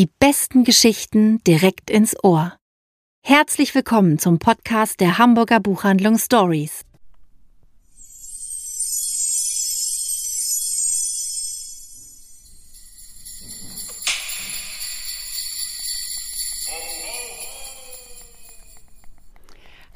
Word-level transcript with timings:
Die 0.00 0.08
besten 0.18 0.64
Geschichten 0.64 1.44
direkt 1.44 1.90
ins 1.90 2.16
Ohr. 2.24 2.56
Herzlich 3.22 3.74
willkommen 3.74 4.18
zum 4.18 4.38
Podcast 4.38 4.98
der 4.98 5.18
Hamburger 5.18 5.60
Buchhandlung 5.60 6.16
Stories. 6.16 6.86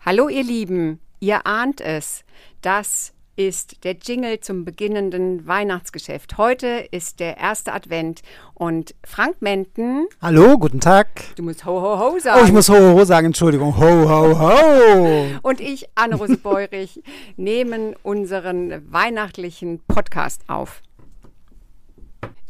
Hallo 0.05 0.29
ihr 0.29 0.45
Lieben, 0.45 1.01
ihr 1.21 1.47
ahnt 1.47 1.81
es, 1.81 2.25
das 2.61 3.14
ist 3.37 3.85
der 3.85 3.97
Jingle 3.97 4.41
zum 4.41 4.65
beginnenden 4.65 5.47
Weihnachtsgeschäft. 5.47 6.39
Heute 6.39 6.87
ist 6.91 7.19
der 7.21 7.37
erste 7.37 7.73
Advent 7.73 8.23
und 8.55 8.95
Frank 9.05 9.43
Menten. 9.43 10.07
Hallo, 10.23 10.57
guten 10.57 10.81
Tag. 10.81 11.09
Du 11.37 11.43
musst 11.43 11.65
ho 11.65 11.81
ho 11.81 11.99
ho 11.99 12.19
sagen. 12.19 12.41
Oh, 12.41 12.45
ich 12.45 12.53
muss 12.53 12.69
ho 12.69 12.75
ho 12.75 12.99
ho 12.99 13.05
sagen, 13.05 13.27
Entschuldigung. 13.27 13.77
Ho 13.77 14.09
ho 14.09 14.39
ho. 14.39 15.27
und 15.43 15.61
ich, 15.61 15.89
Anne-Rose 15.97 16.37
Beurich, 16.37 17.03
nehmen 17.37 17.95
unseren 18.03 18.93
weihnachtlichen 18.93 19.81
Podcast 19.89 20.43
auf. 20.49 20.81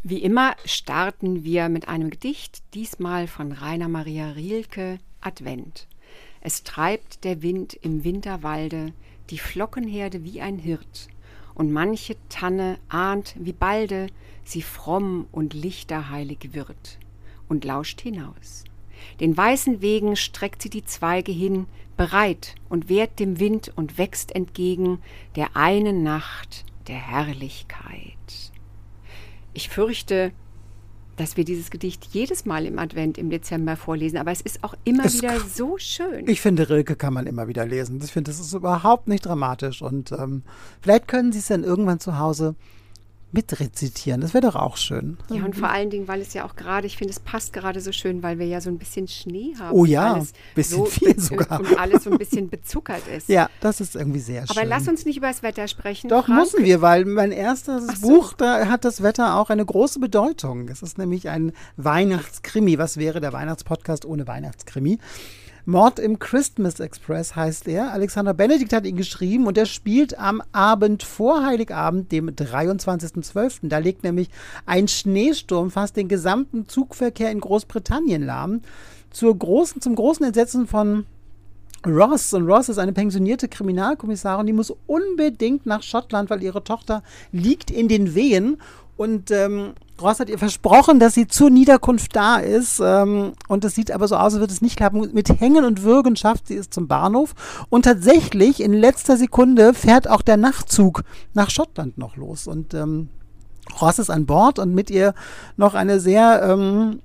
Wie 0.02 0.18
immer 0.18 0.54
starten 0.66 1.44
wir 1.44 1.70
mit 1.70 1.88
einem 1.88 2.10
Gedicht, 2.10 2.62
diesmal 2.74 3.26
von 3.26 3.52
Rainer 3.52 3.88
Maria 3.88 4.32
Rilke, 4.32 4.98
Advent. 5.22 5.88
Es 6.42 6.62
treibt 6.62 7.24
der 7.24 7.40
Wind 7.40 7.72
im 7.72 8.04
Winterwalde, 8.04 8.92
die 9.30 9.38
Flockenherde 9.38 10.24
wie 10.24 10.40
ein 10.40 10.58
Hirt, 10.58 11.08
und 11.54 11.72
manche 11.72 12.16
Tanne 12.28 12.78
ahnt, 12.88 13.34
wie 13.38 13.52
balde 13.52 14.08
sie 14.42 14.62
fromm 14.62 15.26
und 15.30 15.54
lichterheilig 15.54 16.50
wird, 16.52 16.98
und 17.48 17.64
lauscht 17.64 18.00
hinaus. 18.00 18.64
Den 19.20 19.36
weißen 19.36 19.80
Wegen 19.80 20.16
streckt 20.16 20.62
sie 20.62 20.70
die 20.70 20.84
Zweige 20.84 21.32
hin, 21.32 21.66
bereit 21.96 22.54
und 22.68 22.88
wehrt 22.88 23.20
dem 23.20 23.38
Wind 23.38 23.72
und 23.76 23.98
wächst 23.98 24.34
entgegen 24.34 25.00
der 25.36 25.56
einen 25.56 26.02
Nacht 26.02 26.64
der 26.88 26.96
Herrlichkeit. 26.96 28.52
Ich 29.52 29.68
fürchte, 29.68 30.32
dass 31.16 31.36
wir 31.36 31.44
dieses 31.44 31.70
Gedicht 31.70 32.08
jedes 32.12 32.44
Mal 32.44 32.66
im 32.66 32.78
Advent 32.78 33.18
im 33.18 33.30
Dezember 33.30 33.76
vorlesen, 33.76 34.16
aber 34.16 34.32
es 34.32 34.40
ist 34.40 34.64
auch 34.64 34.74
immer 34.84 35.04
es 35.04 35.14
wieder 35.14 35.38
so 35.40 35.78
schön. 35.78 36.28
Ich 36.28 36.40
finde, 36.40 36.68
Rilke 36.68 36.96
kann 36.96 37.14
man 37.14 37.26
immer 37.26 37.48
wieder 37.48 37.66
lesen. 37.66 38.00
Ich 38.02 38.12
finde, 38.12 38.30
das 38.30 38.40
ist 38.40 38.52
überhaupt 38.52 39.08
nicht 39.08 39.26
dramatisch 39.26 39.82
und 39.82 40.12
ähm, 40.12 40.42
vielleicht 40.80 41.08
können 41.08 41.32
Sie 41.32 41.38
es 41.38 41.46
dann 41.46 41.64
irgendwann 41.64 42.00
zu 42.00 42.18
Hause 42.18 42.54
mitrezitieren. 43.34 44.20
Das 44.20 44.32
wäre 44.32 44.46
doch 44.46 44.54
auch 44.54 44.76
schön. 44.76 45.18
Ja, 45.28 45.44
und 45.44 45.56
vor 45.56 45.68
allen 45.68 45.90
Dingen, 45.90 46.08
weil 46.08 46.20
es 46.20 46.32
ja 46.32 46.44
auch 46.46 46.56
gerade, 46.56 46.86
ich 46.86 46.96
finde, 46.96 47.12
es 47.12 47.20
passt 47.20 47.52
gerade 47.52 47.80
so 47.80 47.92
schön, 47.92 48.22
weil 48.22 48.38
wir 48.38 48.46
ja 48.46 48.60
so 48.60 48.70
ein 48.70 48.78
bisschen 48.78 49.08
Schnee 49.08 49.54
haben. 49.58 49.76
Oh 49.76 49.84
ja, 49.84 50.14
ein 50.14 50.26
bisschen 50.54 50.78
so 50.78 50.84
viel 50.86 51.18
sogar. 51.20 51.60
Und 51.60 51.78
alles 51.78 52.04
so 52.04 52.10
ein 52.10 52.18
bisschen 52.18 52.48
bezuckert 52.48 53.06
ist. 53.08 53.28
Ja, 53.28 53.50
das 53.60 53.80
ist 53.80 53.96
irgendwie 53.96 54.20
sehr 54.20 54.46
schön. 54.46 54.56
Aber 54.56 54.66
lass 54.66 54.88
uns 54.88 55.04
nicht 55.04 55.18
über 55.18 55.28
das 55.28 55.42
Wetter 55.42 55.68
sprechen. 55.68 56.08
Doch, 56.08 56.26
Frank. 56.26 56.40
müssen 56.40 56.64
wir, 56.64 56.80
weil 56.80 57.04
mein 57.04 57.32
erstes 57.32 58.00
so. 58.00 58.08
Buch, 58.08 58.32
da 58.34 58.68
hat 58.68 58.84
das 58.84 59.02
Wetter 59.02 59.36
auch 59.36 59.50
eine 59.50 59.64
große 59.64 59.98
Bedeutung. 59.98 60.68
Es 60.68 60.82
ist 60.82 60.96
nämlich 60.96 61.28
ein 61.28 61.52
Weihnachtskrimi. 61.76 62.78
Was 62.78 62.96
wäre 62.96 63.20
der 63.20 63.32
Weihnachtspodcast 63.32 64.06
ohne 64.06 64.26
Weihnachtskrimi? 64.26 64.98
Mord 65.66 65.98
im 65.98 66.18
Christmas 66.18 66.78
Express 66.78 67.36
heißt 67.36 67.68
er. 67.68 67.90
Alexander 67.92 68.34
Benedikt 68.34 68.74
hat 68.74 68.84
ihn 68.84 68.96
geschrieben 68.96 69.46
und 69.46 69.56
er 69.56 69.64
spielt 69.64 70.18
am 70.18 70.42
Abend 70.52 71.02
vor 71.02 71.42
Heiligabend, 71.42 72.12
dem 72.12 72.28
23.12. 72.28 73.60
Da 73.62 73.78
legt 73.78 74.04
nämlich 74.04 74.28
ein 74.66 74.88
Schneesturm 74.88 75.70
fast 75.70 75.96
den 75.96 76.08
gesamten 76.08 76.68
Zugverkehr 76.68 77.30
in 77.30 77.40
Großbritannien 77.40 78.22
lahm. 78.22 78.60
Zur 79.10 79.38
großen, 79.38 79.80
zum 79.80 79.94
großen 79.94 80.26
Entsetzen 80.26 80.66
von 80.66 81.06
Ross. 81.86 82.34
Und 82.34 82.46
Ross 82.46 82.68
ist 82.68 82.78
eine 82.78 82.92
pensionierte 82.92 83.48
Kriminalkommissarin, 83.48 84.46
die 84.46 84.52
muss 84.52 84.74
unbedingt 84.86 85.64
nach 85.64 85.82
Schottland, 85.82 86.28
weil 86.28 86.42
ihre 86.42 86.62
Tochter 86.62 87.02
liegt 87.32 87.70
in 87.70 87.88
den 87.88 88.14
Wehen. 88.14 88.58
Und 88.96 89.30
ähm, 89.30 89.74
Ross 90.00 90.20
hat 90.20 90.28
ihr 90.28 90.38
versprochen, 90.38 90.98
dass 90.98 91.14
sie 91.14 91.26
zur 91.26 91.50
Niederkunft 91.50 92.14
da 92.14 92.36
ist. 92.36 92.80
Ähm, 92.82 93.32
und 93.48 93.64
es 93.64 93.74
sieht 93.74 93.90
aber 93.90 94.08
so 94.08 94.16
aus, 94.16 94.34
als 94.34 94.40
würde 94.40 94.52
es 94.52 94.62
nicht 94.62 94.76
klappen. 94.76 95.10
Mit 95.12 95.40
Hängen 95.40 95.64
und 95.64 95.82
Würgen 95.82 96.16
schafft 96.16 96.48
sie 96.48 96.56
es 96.56 96.70
zum 96.70 96.88
Bahnhof. 96.88 97.34
Und 97.70 97.84
tatsächlich, 97.84 98.60
in 98.60 98.72
letzter 98.72 99.16
Sekunde 99.16 99.74
fährt 99.74 100.08
auch 100.08 100.22
der 100.22 100.36
Nachtzug 100.36 101.02
nach 101.32 101.50
Schottland 101.50 101.98
noch 101.98 102.16
los. 102.16 102.46
Und 102.46 102.74
ähm, 102.74 103.08
Ross 103.80 103.98
ist 103.98 104.10
an 104.10 104.26
Bord 104.26 104.58
und 104.58 104.74
mit 104.74 104.90
ihr 104.90 105.14
noch 105.56 105.74
eine 105.74 106.00
sehr 106.00 106.42
ähm, 106.42 107.00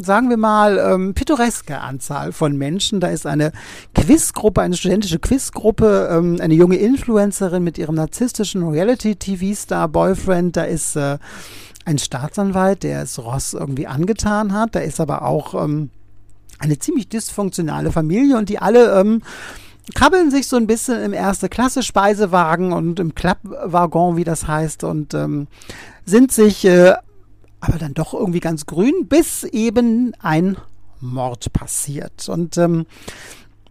sagen 0.00 0.30
wir 0.30 0.36
mal, 0.36 0.78
ähm, 0.78 1.12
pittoreske 1.12 1.80
Anzahl 1.80 2.32
von 2.32 2.56
Menschen. 2.56 3.00
Da 3.00 3.08
ist 3.08 3.26
eine 3.26 3.52
Quizgruppe, 3.94 4.62
eine 4.62 4.76
studentische 4.76 5.18
Quizgruppe, 5.18 6.08
ähm, 6.10 6.38
eine 6.40 6.54
junge 6.54 6.76
Influencerin 6.76 7.64
mit 7.64 7.78
ihrem 7.78 7.96
narzisstischen 7.96 8.66
Reality-TV-Star-Boyfriend. 8.66 10.56
Da 10.56 10.62
ist 10.62 10.94
äh, 10.96 11.18
ein 11.84 11.98
Staatsanwalt, 11.98 12.84
der 12.84 13.02
es 13.02 13.18
Ross 13.18 13.54
irgendwie 13.54 13.88
angetan 13.88 14.52
hat. 14.52 14.76
Da 14.76 14.80
ist 14.80 15.00
aber 15.00 15.22
auch 15.22 15.54
ähm, 15.62 15.90
eine 16.60 16.78
ziemlich 16.78 17.08
dysfunktionale 17.08 17.90
Familie 17.90 18.38
und 18.38 18.48
die 18.48 18.60
alle 18.60 19.00
ähm, 19.00 19.22
krabbeln 19.94 20.30
sich 20.30 20.46
so 20.46 20.56
ein 20.56 20.68
bisschen 20.68 21.02
im 21.02 21.12
Erste-Klasse-Speisewagen 21.12 22.72
und 22.72 23.00
im 23.00 23.14
Klappwaggon, 23.14 24.16
wie 24.16 24.24
das 24.24 24.46
heißt, 24.46 24.84
und 24.84 25.14
ähm, 25.14 25.48
sind 26.04 26.30
sich 26.30 26.64
äh, 26.64 26.94
aber 27.60 27.78
dann 27.78 27.94
doch 27.94 28.14
irgendwie 28.14 28.40
ganz 28.40 28.66
grün, 28.66 29.06
bis 29.08 29.44
eben 29.44 30.12
ein 30.20 30.56
Mord 31.00 31.52
passiert. 31.52 32.28
Und 32.28 32.56
ähm, 32.58 32.86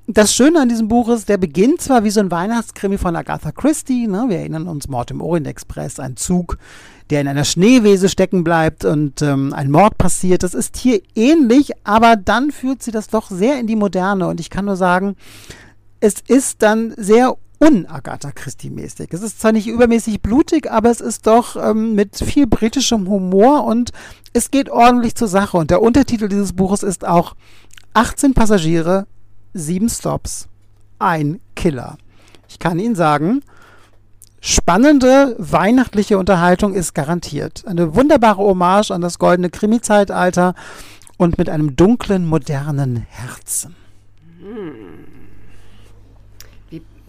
das 0.08 0.34
Schöne 0.34 0.62
an 0.62 0.70
diesem 0.70 0.88
Buch 0.88 1.10
ist, 1.10 1.28
der 1.28 1.38
beginnt 1.38 1.82
zwar 1.82 2.04
wie 2.06 2.10
so 2.10 2.22
ein 2.22 2.32
Weihnachtskrimi 2.32 2.98
von 2.98 3.16
Agatha 3.16 3.52
Christie, 3.52 4.08
ne? 4.08 4.26
wir 4.30 4.38
erinnern 4.38 4.68
uns 4.68 4.88
Mord 4.88 5.12
im 5.12 5.22
Orient 5.22 5.48
Express, 5.48 6.00
ein 6.00 6.16
Zug, 6.16 6.58
der 7.10 7.22
in 7.22 7.28
einer 7.28 7.44
Schneewese 7.44 8.08
stecken 8.08 8.44
bleibt 8.44 8.86
und 8.86 9.22
ähm, 9.22 9.54
ein 9.54 9.70
Mord 9.70 9.98
passiert. 9.98 10.44
Das 10.44 10.54
ist 10.54 10.78
hier 10.78 11.02
ähnlich, 11.16 11.72
aber 11.84 12.16
dann 12.16 12.52
führt 12.52 12.84
sie 12.84 12.92
das 12.92 13.10
doch 13.10 13.30
sehr 13.30 13.60
in 13.60 13.68
die 13.68 13.76
Moderne 13.76 14.28
und 14.28 14.40
ich 14.40 14.50
kann 14.50 14.66
nur 14.66 14.78
sagen, 14.78 15.16
es 16.00 16.16
ist 16.28 16.62
dann 16.62 16.94
sehr 16.96 17.36
un-Agatha 17.60 18.32
Christie-mäßig. 18.32 19.10
Es 19.12 19.22
ist 19.22 19.42
zwar 19.42 19.52
nicht 19.52 19.68
übermäßig 19.68 20.22
blutig, 20.22 20.72
aber 20.72 20.90
es 20.90 21.02
ist 21.02 21.28
doch 21.28 21.56
ähm, 21.56 21.96
mit 21.96 22.16
viel 22.16 22.48
britischem 22.48 23.08
Humor 23.08 23.64
und 23.66 23.92
es 24.34 24.52
geht 24.52 24.70
ordentlich 24.70 25.16
zur 25.16 25.28
Sache. 25.28 25.58
Und 25.58 25.72
der 25.72 25.82
Untertitel 25.82 26.28
dieses 26.28 26.54
Buches 26.54 26.84
ist 26.84 27.06
auch 27.06 27.36
18 27.94 28.34
Passagiere, 28.34 29.08
7 29.54 29.90
Stops, 29.90 30.48
ein 31.00 31.40
Killer. 31.56 31.98
Ich 32.48 32.60
kann 32.60 32.80
Ihnen 32.80 32.96
sagen, 32.96 33.42
spannende 34.40 35.36
weihnachtliche 35.40 36.18
Unterhaltung 36.18 36.74
ist 36.74 36.94
garantiert. 36.94 37.64
Eine 37.66 37.96
wunderbare 37.96 38.44
Hommage 38.44 38.92
an 38.92 39.02
das 39.02 39.18
goldene 39.18 39.50
Krimi-Zeitalter 39.50 40.54
und 41.18 41.40
mit 41.40 41.50
einem 41.50 41.76
dunklen, 41.76 42.28
modernen 42.28 42.98
Herzen. 43.10 43.76
Hm 44.40 45.17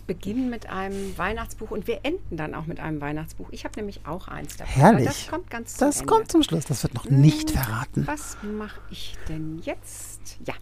beginnen 0.08 0.50
mit 0.50 0.69
einem 0.69 1.16
Weihnachtsbuch 1.16 1.70
und 1.70 1.86
wir 1.86 2.00
enden 2.02 2.36
dann 2.36 2.56
auch 2.56 2.66
mit 2.66 2.80
einem 2.80 3.00
Weihnachtsbuch. 3.00 3.48
Ich 3.52 3.64
habe 3.64 3.76
nämlich 3.76 4.00
auch 4.04 4.26
eins 4.26 4.56
davon. 4.56 4.74
Herrlich. 4.74 5.06
Das 5.06 5.28
kommt 5.28 5.50
ganz 5.50 5.76
zum 5.76 5.86
Das 5.86 6.00
Ende. 6.00 6.12
kommt 6.12 6.32
zum 6.32 6.42
Schluss. 6.42 6.64
Das 6.64 6.82
wird 6.82 6.94
noch 6.94 7.04
nicht 7.04 7.50
hm, 7.50 7.56
verraten. 7.56 8.06
Was 8.08 8.36
mache 8.42 8.80
ich 8.91 9.14
denn 9.28 9.60
jetzt? 9.62 10.38
Ja, 10.44 10.54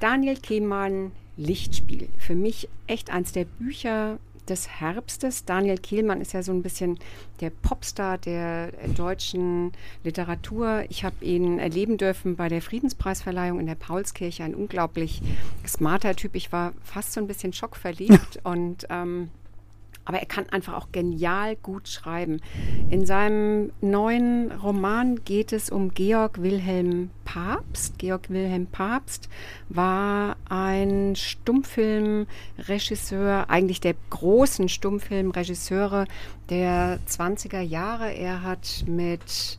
Daniel 0.00 0.36
Kehmann, 0.36 1.12
Lichtspiel. 1.36 2.08
Für 2.18 2.34
mich 2.34 2.68
echt 2.88 3.10
eins 3.10 3.30
der 3.30 3.44
Bücher, 3.44 4.18
des 4.50 4.68
Herbstes. 4.68 5.44
Daniel 5.44 5.78
Kehlmann 5.78 6.20
ist 6.20 6.32
ja 6.32 6.42
so 6.42 6.52
ein 6.52 6.62
bisschen 6.62 6.98
der 7.40 7.50
Popstar 7.50 8.18
der 8.18 8.72
deutschen 8.94 9.72
Literatur. 10.04 10.84
Ich 10.88 11.04
habe 11.04 11.24
ihn 11.24 11.58
erleben 11.58 11.96
dürfen 11.96 12.36
bei 12.36 12.48
der 12.48 12.60
Friedenspreisverleihung 12.60 13.60
in 13.60 13.66
der 13.66 13.76
Paulskirche. 13.76 14.44
Ein 14.44 14.54
unglaublich 14.54 15.22
smarter 15.66 16.14
Typ. 16.14 16.34
Ich 16.34 16.52
war 16.52 16.72
fast 16.82 17.12
so 17.12 17.20
ein 17.20 17.26
bisschen 17.26 17.52
schockverliebt 17.52 18.40
und 18.44 18.86
ähm, 18.90 19.30
aber 20.04 20.18
er 20.18 20.26
kann 20.26 20.48
einfach 20.50 20.74
auch 20.74 20.92
genial 20.92 21.56
gut 21.56 21.88
schreiben. 21.88 22.42
In 22.88 23.04
seinem 23.06 23.72
neuen 23.80 24.52
Roman 24.52 25.24
geht 25.24 25.52
es 25.52 25.70
um 25.70 25.94
Georg 25.94 26.40
Wilhelm 26.42 27.10
Papst. 27.24 27.98
Georg 27.98 28.30
Wilhelm 28.30 28.66
Papst 28.66 29.28
war 29.68 30.36
ein 30.48 31.14
Stummfilmregisseur, 31.14 33.44
eigentlich 33.48 33.80
der 33.80 33.94
großen 34.10 34.68
Stummfilmregisseure 34.68 36.06
der 36.48 36.98
20er 37.06 37.60
Jahre. 37.60 38.12
Er 38.12 38.42
hat 38.42 38.82
mit 38.86 39.58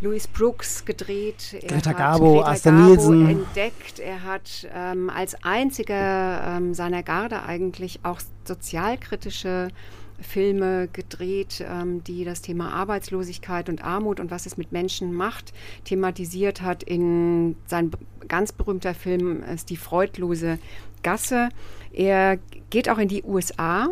Louis 0.00 0.28
Brooks 0.28 0.84
gedreht. 0.84 1.56
Er 1.60 1.68
Greta 1.68 1.92
Garbo, 1.92 2.34
Greta 2.36 2.50
Asta 2.50 2.70
Garbo 2.70 2.86
Nielsen. 2.86 3.28
entdeckt. 3.28 3.98
Er 3.98 4.22
hat 4.22 4.68
ähm, 4.72 5.10
als 5.10 5.42
einziger 5.42 6.56
ähm, 6.56 6.74
seiner 6.74 7.02
Garde 7.02 7.42
eigentlich 7.42 8.00
auch 8.04 8.20
sozialkritische 8.44 9.68
Filme 10.20 10.88
gedreht, 10.92 11.64
ähm, 11.68 12.02
die 12.04 12.24
das 12.24 12.42
Thema 12.42 12.72
Arbeitslosigkeit 12.72 13.68
und 13.68 13.84
Armut 13.84 14.20
und 14.20 14.30
was 14.30 14.46
es 14.46 14.56
mit 14.56 14.72
Menschen 14.72 15.12
macht, 15.12 15.52
thematisiert 15.84 16.62
hat. 16.62 16.82
In 16.82 17.56
sein 17.66 17.90
ganz 18.26 18.52
berühmter 18.52 18.94
Film 18.94 19.42
ist 19.42 19.70
Die 19.70 19.76
freudlose 19.76 20.58
Gasse. 21.02 21.48
Er 21.92 22.38
geht 22.70 22.88
auch 22.88 22.98
in 22.98 23.08
die 23.08 23.22
USA 23.22 23.88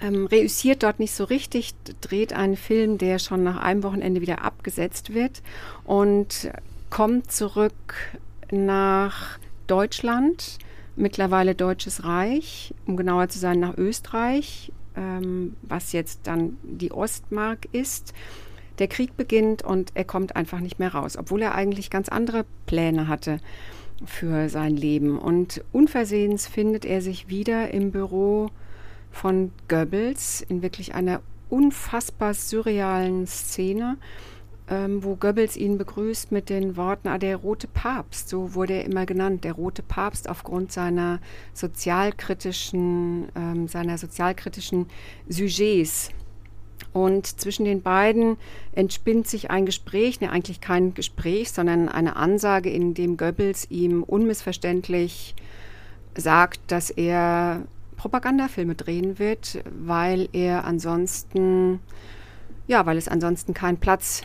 ähm, 0.00 0.26
reüssiert 0.26 0.82
dort 0.82 1.00
nicht 1.00 1.12
so 1.12 1.24
richtig, 1.24 1.74
dreht 2.00 2.32
einen 2.32 2.56
Film, 2.56 2.98
der 2.98 3.18
schon 3.18 3.42
nach 3.42 3.56
einem 3.56 3.82
Wochenende 3.82 4.20
wieder 4.20 4.44
abgesetzt 4.44 5.14
wird 5.14 5.42
und 5.84 6.50
kommt 6.90 7.32
zurück 7.32 7.72
nach 8.50 9.38
Deutschland, 9.66 10.58
mittlerweile 10.96 11.54
Deutsches 11.54 12.04
Reich, 12.04 12.74
um 12.86 12.96
genauer 12.96 13.28
zu 13.28 13.38
sein, 13.38 13.60
nach 13.60 13.76
Österreich, 13.76 14.72
ähm, 14.96 15.54
was 15.62 15.92
jetzt 15.92 16.20
dann 16.24 16.56
die 16.62 16.92
Ostmark 16.92 17.68
ist. 17.72 18.14
Der 18.78 18.88
Krieg 18.88 19.16
beginnt 19.16 19.62
und 19.62 19.90
er 19.94 20.04
kommt 20.04 20.36
einfach 20.36 20.60
nicht 20.60 20.78
mehr 20.78 20.94
raus, 20.94 21.16
obwohl 21.16 21.42
er 21.42 21.54
eigentlich 21.54 21.90
ganz 21.90 22.08
andere 22.08 22.44
Pläne 22.66 23.08
hatte 23.08 23.40
für 24.06 24.48
sein 24.48 24.76
Leben. 24.76 25.18
Und 25.18 25.64
unversehens 25.72 26.46
findet 26.46 26.84
er 26.84 27.02
sich 27.02 27.28
wieder 27.28 27.72
im 27.72 27.90
Büro 27.90 28.50
von 29.10 29.52
Goebbels 29.68 30.40
in 30.40 30.62
wirklich 30.62 30.94
einer 30.94 31.20
unfassbar 31.48 32.34
surrealen 32.34 33.26
Szene, 33.26 33.96
ähm, 34.70 35.02
wo 35.02 35.16
Goebbels 35.16 35.56
ihn 35.56 35.78
begrüßt 35.78 36.30
mit 36.30 36.50
den 36.50 36.76
Worten, 36.76 37.08
ah, 37.08 37.18
der 37.18 37.36
rote 37.36 37.68
Papst, 37.68 38.28
so 38.28 38.54
wurde 38.54 38.74
er 38.74 38.84
immer 38.84 39.06
genannt, 39.06 39.44
der 39.44 39.54
rote 39.54 39.82
Papst 39.82 40.28
aufgrund 40.28 40.72
seiner 40.72 41.20
sozialkritischen, 41.54 43.28
ähm, 43.34 43.68
seiner 43.68 43.96
sozialkritischen 43.96 44.86
Sujets. 45.28 46.10
Und 46.92 47.26
zwischen 47.26 47.64
den 47.64 47.82
beiden 47.82 48.36
entspinnt 48.72 49.26
sich 49.26 49.50
ein 49.50 49.66
Gespräch, 49.66 50.20
ne, 50.20 50.30
eigentlich 50.30 50.60
kein 50.60 50.94
Gespräch, 50.94 51.52
sondern 51.52 51.88
eine 51.88 52.16
Ansage, 52.16 52.70
in 52.70 52.94
dem 52.94 53.16
Goebbels 53.16 53.70
ihm 53.70 54.02
unmissverständlich 54.02 55.34
sagt, 56.16 56.60
dass 56.68 56.90
er 56.90 57.62
Propagandafilme 57.98 58.74
drehen 58.74 59.18
wird, 59.18 59.62
weil 59.70 60.28
er 60.32 60.64
ansonsten, 60.64 61.80
ja, 62.66 62.86
weil 62.86 62.96
es 62.96 63.08
ansonsten 63.08 63.52
keinen 63.52 63.76
Platz 63.76 64.22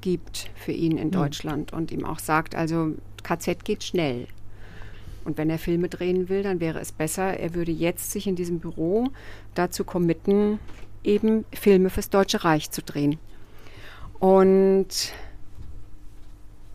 gibt 0.00 0.50
für 0.54 0.72
ihn 0.72 0.96
in 0.96 1.10
Deutschland 1.10 1.72
und 1.72 1.90
ihm 1.90 2.04
auch 2.04 2.20
sagt, 2.20 2.54
also 2.54 2.94
KZ 3.24 3.64
geht 3.64 3.84
schnell. 3.84 4.28
Und 5.24 5.36
wenn 5.38 5.50
er 5.50 5.58
Filme 5.58 5.88
drehen 5.88 6.28
will, 6.28 6.44
dann 6.44 6.60
wäre 6.60 6.78
es 6.78 6.92
besser, 6.92 7.38
er 7.38 7.54
würde 7.54 7.72
jetzt 7.72 8.12
sich 8.12 8.28
in 8.28 8.36
diesem 8.36 8.60
Büro 8.60 9.08
dazu 9.54 9.82
committen, 9.82 10.60
eben 11.02 11.44
Filme 11.52 11.90
fürs 11.90 12.10
Deutsche 12.10 12.44
Reich 12.44 12.70
zu 12.70 12.80
drehen. 12.80 13.18
Und 14.20 15.12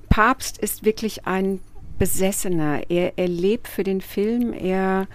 Papst 0.09 0.57
ist 0.57 0.83
wirklich 0.83 1.25
ein 1.25 1.61
Besessener. 1.97 2.81
Er, 2.89 3.17
er 3.17 3.29
lebt 3.29 3.69
für 3.69 3.83
den 3.83 4.01
Film, 4.01 4.51
er 4.51 5.07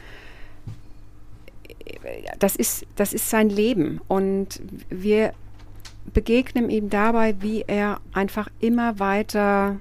das 2.39 2.57
ist, 2.57 2.87
das 2.97 3.13
ist 3.13 3.31
sein 3.31 3.49
Leben. 3.49 4.01
Und 4.09 4.61
wir 4.89 5.33
begegnen 6.13 6.71
ihm 6.71 6.91
dabei, 6.91 7.35
wie 7.41 7.63
er 7.67 8.01
einfach 8.13 8.49
immer 8.61 8.99
weiter, 8.99 9.77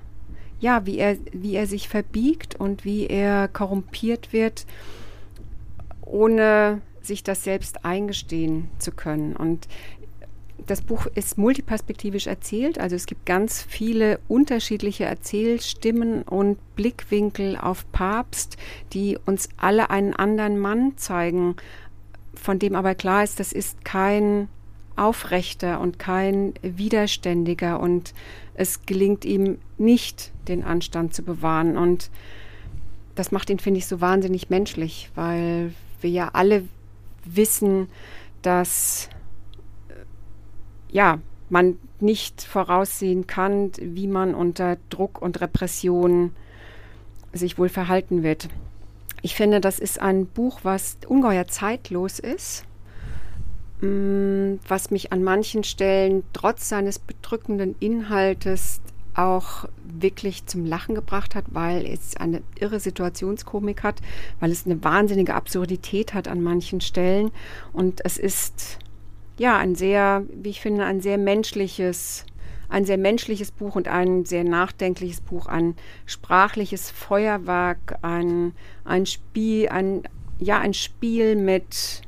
ja, 0.59 0.85
wie 0.85 0.97
er, 0.97 1.17
wie 1.31 1.55
er 1.55 1.67
sich 1.67 1.89
verbiegt 1.89 2.55
und 2.55 2.85
wie 2.85 3.07
er 3.07 3.47
korrumpiert 3.47 4.33
wird, 4.33 4.65
ohne 6.01 6.81
sich 7.01 7.23
das 7.23 7.43
selbst 7.43 7.85
eingestehen 7.85 8.69
zu 8.79 8.91
können. 8.91 9.35
Und 9.35 9.67
das 10.65 10.81
Buch 10.81 11.05
ist 11.13 11.37
multiperspektivisch 11.37 12.27
erzählt, 12.27 12.79
also 12.79 12.95
es 12.95 13.05
gibt 13.05 13.25
ganz 13.25 13.61
viele 13.61 14.19
unterschiedliche 14.27 15.05
Erzählstimmen 15.05 16.23
und 16.23 16.57
Blickwinkel 16.75 17.57
auf 17.57 17.89
Papst, 17.91 18.57
die 18.93 19.17
uns 19.25 19.49
alle 19.57 19.89
einen 19.89 20.15
anderen 20.15 20.57
Mann 20.57 20.97
zeigen, 20.97 21.55
von 22.45 22.59
dem 22.59 22.75
aber 22.75 22.93
klar 22.93 23.23
ist, 23.23 23.39
das 23.39 23.51
ist 23.51 23.83
kein 23.83 24.47
aufrechter 24.95 25.81
und 25.81 25.99
kein 25.99 26.53
widerständiger 26.61 27.79
und 27.79 28.13
es 28.53 28.85
gelingt 28.85 29.25
ihm 29.25 29.57
nicht, 29.77 30.31
den 30.47 30.63
Anstand 30.63 31.13
zu 31.13 31.23
bewahren. 31.23 31.75
Und 31.75 32.11
das 33.15 33.31
macht 33.31 33.49
ihn, 33.49 33.59
finde 33.59 33.79
ich, 33.79 33.87
so 33.87 33.99
wahnsinnig 33.99 34.49
menschlich, 34.49 35.09
weil 35.15 35.73
wir 36.01 36.09
ja 36.11 36.29
alle 36.33 36.63
wissen, 37.25 37.87
dass 38.43 39.09
ja, 40.89 41.19
man 41.49 41.77
nicht 41.99 42.43
voraussehen 42.43 43.25
kann, 43.25 43.71
wie 43.81 44.07
man 44.07 44.35
unter 44.35 44.77
Druck 44.89 45.21
und 45.21 45.41
Repression 45.41 46.31
sich 47.33 47.57
wohl 47.57 47.69
verhalten 47.69 48.23
wird. 48.23 48.49
Ich 49.21 49.35
finde, 49.35 49.61
das 49.61 49.79
ist 49.79 49.99
ein 49.99 50.25
Buch, 50.25 50.59
was 50.63 50.97
ungeheuer 51.07 51.47
zeitlos 51.47 52.19
ist, 52.19 52.65
mm, 53.81 54.55
was 54.67 54.91
mich 54.91 55.11
an 55.11 55.23
manchen 55.23 55.63
Stellen 55.63 56.23
trotz 56.33 56.69
seines 56.69 56.99
bedrückenden 56.99 57.75
Inhaltes 57.79 58.81
auch 59.15 59.65
wirklich 59.83 60.45
zum 60.45 60.65
Lachen 60.65 60.93
gebracht 60.93 61.35
hat, 61.35 61.45
weil 61.49 61.85
es 61.85 62.17
eine 62.17 62.41
irre 62.59 62.79
Situationskomik 62.79 63.83
hat, 63.83 64.01
weil 64.39 64.51
es 64.51 64.65
eine 64.65 64.83
wahnsinnige 64.83 65.33
Absurdität 65.33 66.13
hat 66.13 66.27
an 66.27 66.41
manchen 66.41 66.81
Stellen. 66.81 67.31
Und 67.71 68.01
es 68.03 68.17
ist 68.17 68.79
ja 69.37 69.57
ein 69.57 69.75
sehr, 69.75 70.23
wie 70.33 70.49
ich 70.49 70.61
finde, 70.61 70.85
ein 70.85 71.01
sehr 71.01 71.17
menschliches 71.17 72.25
ein 72.69 72.85
sehr 72.85 72.97
menschliches 72.97 73.51
Buch 73.51 73.75
und 73.75 73.87
ein 73.87 74.25
sehr 74.25 74.43
nachdenkliches 74.43 75.21
Buch, 75.21 75.47
ein 75.47 75.75
sprachliches 76.05 76.91
Feuerwerk, 76.91 77.97
ein, 78.01 78.53
ein 78.83 79.05
Spiel, 79.05 79.69
ein, 79.69 80.03
ja, 80.39 80.59
ein 80.59 80.73
Spiel 80.73 81.35
mit 81.35 82.01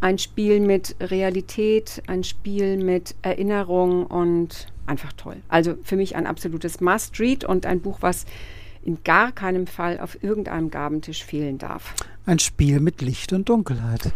ein 0.00 0.18
Spiel 0.18 0.60
mit 0.60 0.96
Realität, 1.00 2.02
ein 2.06 2.24
Spiel 2.24 2.82
mit 2.82 3.14
Erinnerung 3.22 4.06
und 4.06 4.66
einfach 4.86 5.12
toll. 5.12 5.36
Also 5.48 5.76
für 5.82 5.96
mich 5.96 6.16
ein 6.16 6.26
absolutes 6.26 6.80
Must-Read 6.80 7.44
und 7.44 7.66
ein 7.66 7.80
Buch, 7.80 7.98
was 8.00 8.24
in 8.82 9.02
gar 9.04 9.30
keinem 9.32 9.66
Fall 9.66 10.00
auf 10.00 10.22
irgendeinem 10.22 10.70
Gabentisch 10.70 11.22
fehlen 11.22 11.58
darf. 11.58 11.94
Ein 12.24 12.38
Spiel 12.38 12.80
mit 12.80 13.02
Licht 13.02 13.32
und 13.32 13.48
Dunkelheit. 13.48 14.12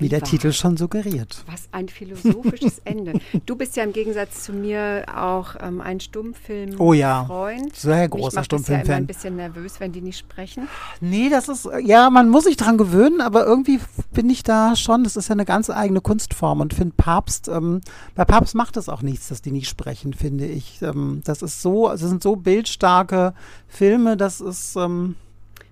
Wie 0.00 0.08
der 0.08 0.22
Titel 0.22 0.52
schon 0.52 0.76
suggeriert. 0.76 1.44
Was 1.46 1.68
ein 1.72 1.88
philosophisches 1.88 2.78
Ende. 2.84 3.20
Du 3.46 3.56
bist 3.56 3.76
ja 3.76 3.84
im 3.84 3.92
Gegensatz 3.92 4.44
zu 4.44 4.52
mir 4.52 5.04
auch 5.14 5.56
ähm, 5.60 5.80
ein 5.80 6.00
Stummfilm-Freund. 6.00 6.80
Oh 6.80 6.92
ja, 6.92 7.28
sehr 7.74 8.08
großer 8.08 8.44
Stummfilm-Fan. 8.44 8.82
Ich 8.82 8.88
ja 8.88 8.94
immer 8.94 9.02
ein 9.02 9.06
bisschen 9.06 9.36
nervös, 9.36 9.80
wenn 9.80 9.92
die 9.92 10.00
nicht 10.00 10.18
sprechen. 10.18 10.68
Nee, 11.00 11.28
das 11.28 11.48
ist, 11.48 11.68
ja, 11.84 12.10
man 12.10 12.28
muss 12.28 12.44
sich 12.44 12.56
dran 12.56 12.78
gewöhnen, 12.78 13.20
aber 13.20 13.44
irgendwie 13.44 13.80
bin 14.12 14.30
ich 14.30 14.42
da 14.42 14.74
schon, 14.76 15.04
das 15.04 15.16
ist 15.16 15.28
ja 15.28 15.34
eine 15.34 15.44
ganz 15.44 15.70
eigene 15.70 16.00
Kunstform 16.00 16.60
und 16.60 16.74
finde 16.74 16.94
Papst, 16.96 17.48
ähm, 17.48 17.80
bei 18.14 18.24
Papst 18.24 18.54
macht 18.54 18.76
es 18.76 18.88
auch 18.88 19.02
nichts, 19.02 19.28
dass 19.28 19.42
die 19.42 19.52
nicht 19.52 19.68
sprechen, 19.68 20.14
finde 20.14 20.46
ich. 20.46 20.80
Ähm, 20.82 21.20
das 21.24 21.42
ist 21.42 21.62
so, 21.62 21.88
das 21.88 22.00
sind 22.00 22.22
so 22.22 22.36
bildstarke 22.36 23.34
Filme, 23.68 24.16
das 24.16 24.40
ist, 24.40 24.76
ähm, 24.76 25.16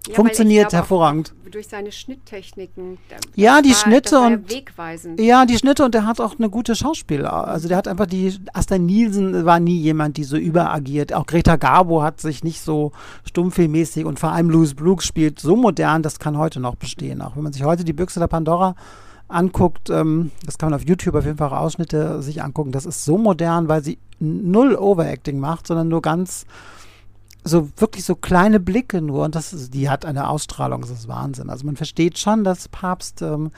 ja, 0.09 0.15
funktioniert 0.15 0.73
hervorragend. 0.73 1.35
Durch 1.51 1.69
seine 1.69 1.93
Schnitttechniken. 1.93 2.99
Ja, 3.35 3.63
die 3.63 3.71
war, 3.71 3.77
Schnitte 3.77 4.21
und 4.21 4.51
wegweisend. 4.51 5.21
ja, 5.21 5.47
die 5.47 5.57
Schnitte 5.57 5.85
und 5.85 5.95
der 5.95 6.07
hat 6.07 6.21
auch 6.21 6.39
eine 6.39 6.51
gute 6.51 6.75
Schauspieler. 6.75 7.49
Also 7.49 7.69
der 7.69 7.77
hat 7.77 7.89
einfach 7.89 8.07
die 8.07 8.39
Asta 8.53 8.79
Nielsen 8.79 9.45
war 9.45 9.61
nie 9.61 9.79
jemand, 9.79 10.17
die 10.17 10.25
so 10.25 10.37
überagiert. 10.37 11.13
Auch 11.13 11.27
Greta 11.27 11.57
Garbo 11.57 12.03
hat 12.03 12.21
sich 12.21 12.45
nicht 12.45 12.61
so 12.61 12.93
stummfilmmäßig 13.25 14.05
und 14.05 14.19
vor 14.19 14.33
allem 14.33 14.51
Louis 14.51 14.75
Brooks 14.75 15.07
spielt 15.07 15.41
so 15.41 15.57
modern, 15.57 16.03
das 16.03 16.19
kann 16.19 16.37
heute 16.37 16.61
noch 16.61 16.75
bestehen. 16.75 17.23
Auch 17.23 17.37
wenn 17.37 17.45
man 17.45 17.53
sich 17.53 17.65
heute 17.65 17.85
die 17.85 17.93
Büchse 17.93 18.21
der 18.21 18.29
Pandora 18.29 18.75
anguckt, 19.29 19.91
ähm, 19.91 20.31
das 20.45 20.59
kann 20.59 20.71
man 20.71 20.81
auf 20.81 20.87
YouTube 20.87 21.15
auf 21.15 21.25
jeden 21.25 21.39
Fall 21.39 21.53
Ausschnitte 21.53 22.23
sich 22.23 22.43
angucken. 22.43 22.73
Das 22.73 22.87
ist 22.87 23.05
so 23.05 23.19
modern, 23.19 23.69
weil 23.69 23.83
sie 23.85 23.99
null 24.19 24.75
Overacting 24.75 25.39
macht, 25.39 25.67
sondern 25.67 25.89
nur 25.89 26.03
ganz 26.03 26.47
so 27.45 27.71
wirklich 27.77 28.05
so 28.05 28.15
kleine 28.15 28.61
Blicke 28.61 29.01
nur 29.01 29.25
und 29.25 29.35
das 29.35 29.71
die 29.71 29.89
hat 29.89 30.05
eine 30.05 30.29
Ausstrahlung, 30.29 30.83
das 30.83 30.91
ist 30.91 31.09
Wahnsinn. 31.09 31.51
Also 31.51 31.65
man 31.67 31.77
versteht 31.77 32.19
schon, 32.19 32.45
dass 32.45 32.69
Papst 32.69 33.23
ähm, 33.23 33.51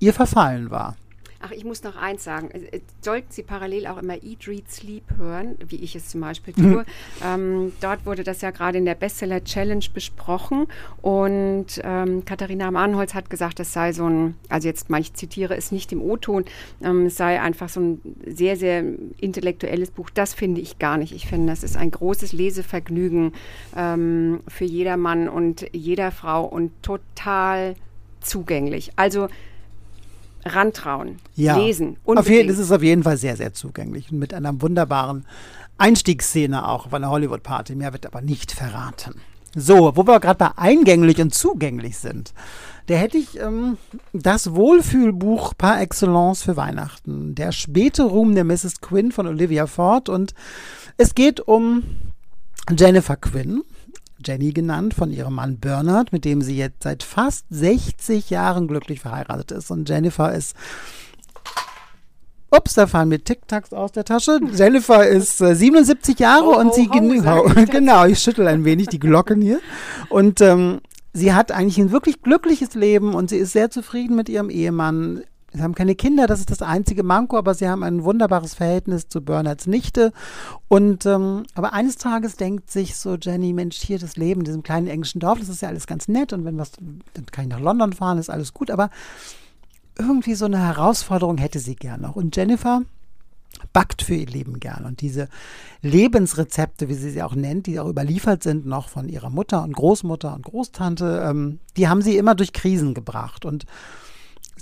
ihr 0.00 0.12
verfallen 0.12 0.70
war. 0.70 0.96
Ach, 1.40 1.50
ich 1.50 1.64
muss 1.64 1.82
noch 1.82 1.96
eins 1.96 2.24
sagen. 2.24 2.50
Äh, 2.50 2.80
sollten 3.00 3.30
Sie 3.30 3.42
parallel 3.42 3.86
auch 3.86 3.98
immer 3.98 4.22
Eat, 4.22 4.48
Read, 4.48 4.70
Sleep 4.70 5.04
hören, 5.18 5.56
wie 5.66 5.76
ich 5.76 5.94
es 5.94 6.08
zum 6.08 6.20
Beispiel 6.20 6.54
tue. 6.54 6.64
Mhm. 6.64 6.84
Ähm, 7.24 7.72
dort 7.80 8.06
wurde 8.06 8.24
das 8.24 8.40
ja 8.40 8.50
gerade 8.50 8.78
in 8.78 8.84
der 8.84 8.94
Bestseller 8.94 9.44
Challenge 9.44 9.84
besprochen. 9.92 10.66
Und 11.02 11.66
ähm, 11.82 12.24
Katharina 12.24 12.70
Mahnholz 12.70 13.14
hat 13.14 13.30
gesagt, 13.30 13.60
es 13.60 13.72
sei 13.72 13.92
so 13.92 14.08
ein, 14.08 14.36
also 14.48 14.68
jetzt 14.68 14.90
mal, 14.90 15.00
ich 15.00 15.14
zitiere 15.14 15.56
es 15.56 15.72
nicht 15.72 15.92
im 15.92 16.02
O-Ton, 16.02 16.44
ähm, 16.82 17.06
es 17.06 17.16
sei 17.16 17.40
einfach 17.40 17.68
so 17.68 17.80
ein 17.80 18.00
sehr, 18.26 18.56
sehr 18.56 18.84
intellektuelles 19.18 19.90
Buch. 19.90 20.10
Das 20.10 20.34
finde 20.34 20.60
ich 20.60 20.78
gar 20.78 20.96
nicht. 20.96 21.12
Ich 21.12 21.26
finde, 21.26 21.48
das 21.48 21.62
ist 21.62 21.76
ein 21.76 21.90
großes 21.90 22.32
Lesevergnügen 22.32 23.32
ähm, 23.76 24.40
für 24.48 24.64
jedermann 24.64 25.28
und 25.28 25.66
jeder 25.72 26.10
Frau 26.10 26.44
und 26.44 26.72
total 26.82 27.74
zugänglich. 28.20 28.90
Also 28.96 29.28
rantrauen, 30.46 31.18
ja. 31.34 31.56
lesen. 31.56 31.96
Auf 32.04 32.28
jeden, 32.28 32.48
das 32.48 32.58
ist 32.58 32.72
auf 32.72 32.82
jeden 32.82 33.02
Fall 33.02 33.16
sehr, 33.16 33.36
sehr 33.36 33.52
zugänglich 33.52 34.10
und 34.12 34.18
mit 34.18 34.32
einer 34.32 34.60
wunderbaren 34.60 35.26
Einstiegsszene 35.78 36.66
auch 36.68 36.86
auf 36.86 36.94
einer 36.94 37.10
Hollywood-Party. 37.10 37.74
Mehr 37.74 37.92
wird 37.92 38.06
aber 38.06 38.22
nicht 38.22 38.52
verraten. 38.52 39.20
So, 39.54 39.96
wo 39.96 40.06
wir 40.06 40.20
gerade 40.20 40.38
bei 40.38 40.50
eingänglich 40.56 41.20
und 41.20 41.34
zugänglich 41.34 41.96
sind, 41.96 42.34
da 42.86 42.94
hätte 42.94 43.18
ich 43.18 43.40
ähm, 43.40 43.78
das 44.12 44.54
Wohlfühlbuch 44.54 45.54
par 45.56 45.80
excellence 45.80 46.42
für 46.42 46.56
Weihnachten. 46.56 47.34
Der 47.34 47.52
späte 47.52 48.04
Ruhm 48.04 48.34
der 48.34 48.44
Mrs. 48.44 48.80
Quinn 48.80 49.12
von 49.12 49.26
Olivia 49.26 49.66
Ford. 49.66 50.08
Und 50.08 50.34
es 50.96 51.14
geht 51.14 51.40
um 51.40 51.82
Jennifer 52.76 53.16
Quinn, 53.16 53.62
Jenny 54.24 54.52
genannt, 54.52 54.94
von 54.94 55.12
ihrem 55.12 55.34
Mann 55.34 55.58
Bernard, 55.58 56.12
mit 56.12 56.24
dem 56.24 56.42
sie 56.42 56.56
jetzt 56.56 56.82
seit 56.82 57.02
fast 57.02 57.46
60 57.50 58.30
Jahren 58.30 58.68
glücklich 58.68 59.00
verheiratet 59.00 59.52
ist. 59.52 59.70
Und 59.70 59.88
Jennifer 59.88 60.32
ist 60.34 60.56
Ups, 62.50 62.74
da 62.74 62.86
fallen 62.86 63.08
mir 63.08 63.22
Tic-Tacs 63.22 63.72
aus 63.72 63.92
der 63.92 64.04
Tasche. 64.04 64.38
Jennifer 64.54 65.06
ist 65.06 65.40
äh, 65.40 65.54
77 65.54 66.18
Jahre 66.18 66.46
oh, 66.46 66.58
und 66.58 66.74
sie 66.74 66.88
oh, 66.90 67.50
ich 67.56 67.70
genau, 67.70 68.06
ich 68.06 68.20
schüttel 68.20 68.46
ein 68.46 68.64
wenig 68.64 68.86
die 68.86 69.00
Glocken 69.00 69.42
hier 69.42 69.60
und 70.08 70.40
ähm, 70.40 70.80
sie 71.12 71.34
hat 71.34 71.50
eigentlich 71.50 71.78
ein 71.78 71.90
wirklich 71.90 72.22
glückliches 72.22 72.74
Leben 72.74 73.14
und 73.14 73.30
sie 73.30 73.38
ist 73.38 73.52
sehr 73.52 73.70
zufrieden 73.70 74.16
mit 74.16 74.28
ihrem 74.28 74.48
Ehemann. 74.48 75.22
Sie 75.56 75.62
haben 75.62 75.74
keine 75.74 75.94
Kinder, 75.94 76.26
das 76.26 76.40
ist 76.40 76.50
das 76.50 76.60
einzige 76.60 77.02
Manko, 77.02 77.38
aber 77.38 77.54
sie 77.54 77.66
haben 77.66 77.82
ein 77.82 78.04
wunderbares 78.04 78.54
Verhältnis 78.54 79.08
zu 79.08 79.22
Bernards 79.22 79.66
Nichte. 79.66 80.12
Und 80.68 81.06
ähm, 81.06 81.44
aber 81.54 81.72
eines 81.72 81.96
Tages 81.96 82.36
denkt 82.36 82.70
sich 82.70 82.96
so 82.96 83.16
Jenny, 83.16 83.54
Mensch, 83.54 83.78
hier 83.78 83.98
das 83.98 84.16
Leben 84.16 84.42
in 84.42 84.44
diesem 84.44 84.62
kleinen 84.62 84.86
englischen 84.86 85.20
Dorf, 85.20 85.38
das 85.38 85.48
ist 85.48 85.62
ja 85.62 85.68
alles 85.68 85.86
ganz 85.86 86.08
nett 86.08 86.34
und 86.34 86.44
wenn 86.44 86.58
was, 86.58 86.72
dann 86.72 87.26
kann 87.32 87.44
ich 87.44 87.50
nach 87.50 87.60
London 87.60 87.94
fahren, 87.94 88.18
ist 88.18 88.28
alles 88.28 88.52
gut. 88.52 88.70
Aber 88.70 88.90
irgendwie 89.98 90.34
so 90.34 90.44
eine 90.44 90.58
Herausforderung 90.58 91.38
hätte 91.38 91.58
sie 91.58 91.74
gern 91.74 92.02
noch. 92.02 92.16
Und 92.16 92.36
Jennifer 92.36 92.82
backt 93.72 94.02
für 94.02 94.14
ihr 94.14 94.26
Leben 94.26 94.60
gern. 94.60 94.84
Und 94.84 95.00
diese 95.00 95.28
Lebensrezepte, 95.80 96.90
wie 96.90 96.94
sie 96.94 97.10
sie 97.10 97.22
auch 97.22 97.34
nennt, 97.34 97.66
die 97.66 97.80
auch 97.80 97.88
überliefert 97.88 98.42
sind 98.42 98.66
noch 98.66 98.90
von 98.90 99.08
ihrer 99.08 99.30
Mutter 99.30 99.62
und 99.62 99.72
Großmutter 99.72 100.34
und 100.34 100.42
Großtante, 100.42 101.24
ähm, 101.26 101.60
die 101.78 101.88
haben 101.88 102.02
sie 102.02 102.18
immer 102.18 102.34
durch 102.34 102.52
Krisen 102.52 102.92
gebracht. 102.92 103.46
Und 103.46 103.64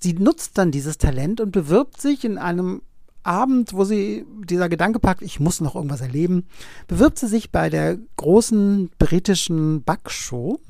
sie 0.05 0.13
nutzt 0.13 0.59
dann 0.59 0.71
dieses 0.71 0.99
Talent 0.99 1.41
und 1.41 1.51
bewirbt 1.51 2.01
sich 2.01 2.25
in 2.25 2.39
einem 2.39 2.83
Abend, 3.23 3.73
wo 3.73 3.85
sie 3.85 4.27
dieser 4.45 4.69
Gedanke 4.69 4.99
packt, 5.01 5.23
ich 5.23 5.41
muss 5.41 5.63
noch 5.63 5.75
irgendwas 5.75 6.03
erleben, 6.03 6.47
bewirbt 6.87 7.19
sie 7.19 7.27
sich 7.27 7.51
bei 7.51 7.71
der 7.71 7.97
großen 8.17 8.91
britischen 8.99 9.83
Backshow. 9.83 10.61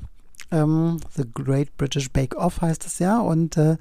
Ähm, 0.51 0.99
The 1.15 1.25
Great 1.33 1.75
British 1.75 2.09
Bake 2.11 2.37
Off 2.37 2.61
heißt 2.61 2.85
es 2.85 2.99
ja. 2.99 3.19
Und 3.19 3.57
äh, 3.57 3.75